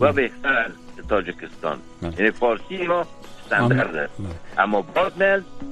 و 0.00 0.12
بهتر 0.12 0.56
از 0.58 0.72
تاجکستان. 1.08 1.78
یعنی 2.02 2.30
فارسی 2.30 2.86
ما 2.86 3.06
استاندارد 3.42 4.10
اما 4.58 4.82
باز 4.82 5.12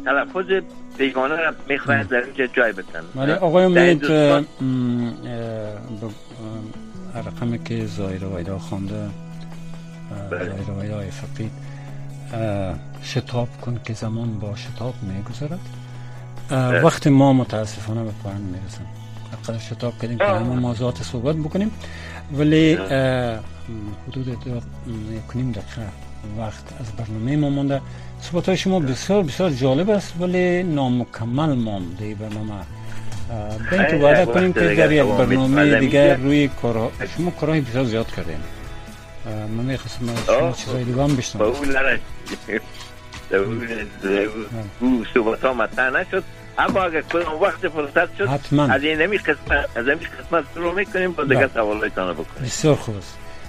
تلفظ 0.04 0.62
بیگانه 0.98 1.36
را 1.36 1.54
می‌خواهد 1.68 2.08
در 2.08 2.24
اینجا 2.24 2.46
جای 2.46 2.72
بتن. 2.72 3.04
ولی 3.14 3.32
آقای 3.32 3.64
امید 3.64 4.06
رقمی 7.14 7.58
که 7.64 7.86
زایر 7.86 8.24
ویدا 8.24 8.58
خونده 8.58 9.10
زایر 10.30 10.70
ویدا 10.80 11.00
فقید. 11.10 11.52
شتاب 13.02 13.48
کن 13.60 13.80
که 13.84 13.92
زمان 13.92 14.38
با 14.38 14.56
شتاب 14.56 14.94
میگذرد. 15.02 15.60
وقت 16.84 17.06
ما 17.06 17.32
متاسفانه 17.32 18.04
به 18.04 18.10
پایان 18.22 18.40
می‌رسن 18.40 18.84
اقل 19.32 19.58
شتاب 19.58 19.98
کردیم 19.98 20.18
که 20.18 20.24
همه 20.24 20.54
موضوعات 20.54 21.02
صحبت 21.02 21.36
بکنیم. 21.36 21.70
ولی 22.32 22.74
حدود 24.08 24.36
کنیم 25.32 25.52
دقیقه 25.52 25.88
وقت 26.38 26.64
از 26.80 26.92
برنامه 26.92 27.36
ما 27.36 27.50
مونده. 27.50 27.80
صحبت 28.20 28.46
های 28.46 28.56
شما 28.56 28.80
بسیار 28.80 29.22
بسیار 29.22 29.50
جالب 29.50 29.90
است 29.90 30.14
ولی 30.20 30.62
نامکمل 30.62 31.54
مانده 31.54 32.14
برنامه 32.14 32.52
به 33.70 33.80
این 33.80 33.82
تو 33.82 34.06
وعده 34.06 34.32
کنیم 34.32 34.52
که 34.52 34.60
در 34.60 34.92
یک 34.92 35.02
برنامه 35.02 35.80
دیگه 35.80 36.14
روی 36.14 36.48
کار 36.62 36.90
شما 37.16 37.30
کارهای 37.30 37.60
بسیار 37.60 37.84
زیاد 37.84 38.06
کردیم 38.16 38.40
من 39.26 39.64
می‌خواستم 39.64 40.06
شما 40.26 40.52
چیزای 40.52 40.84
دیگه 40.84 41.02
هم 41.02 41.16
بشنم 41.16 41.42
او 44.80 45.04
صحبت 45.14 45.44
ها 45.44 45.54
مطرح 45.54 45.90
نشد. 45.90 46.24
اما 46.58 46.82
اگر 46.82 47.00
کنم 47.00 47.34
وقت 47.40 47.68
فرصت 47.68 48.16
شد 48.18 48.28
حتما. 48.28 48.64
از 48.64 48.82
این 48.82 48.98
نمی 48.98 49.18
قسمت 49.18 49.76
از 49.76 49.88
این 49.88 49.98
قسمت 49.98 50.44
شروع 50.54 50.74
می‌کنیم 50.74 51.12
با 51.12 51.24
دیگه 51.24 51.48
سوالایتان 51.54 52.12
بکنیم. 52.12 52.44
بسیار 52.44 52.74
خوب 52.74 52.94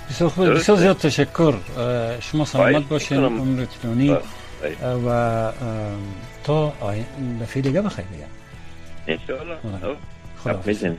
بسیار 0.09 0.29
خوب. 0.29 0.49
بسیار 0.49 0.77
زیاد 0.77 0.97
تشکر. 0.97 1.53
شما 2.19 2.45
سلامت 2.45 2.87
باشین. 2.87 3.23
عمر 3.23 3.65
طولانی 3.65 4.17
و 5.07 5.51
تا 6.43 6.73
دفعه 7.41 7.61
دیگه 7.61 7.81
بخیر 7.81 8.05
بگم 8.05 8.42
انشاءالله 9.09 9.97
خدا 10.37 10.93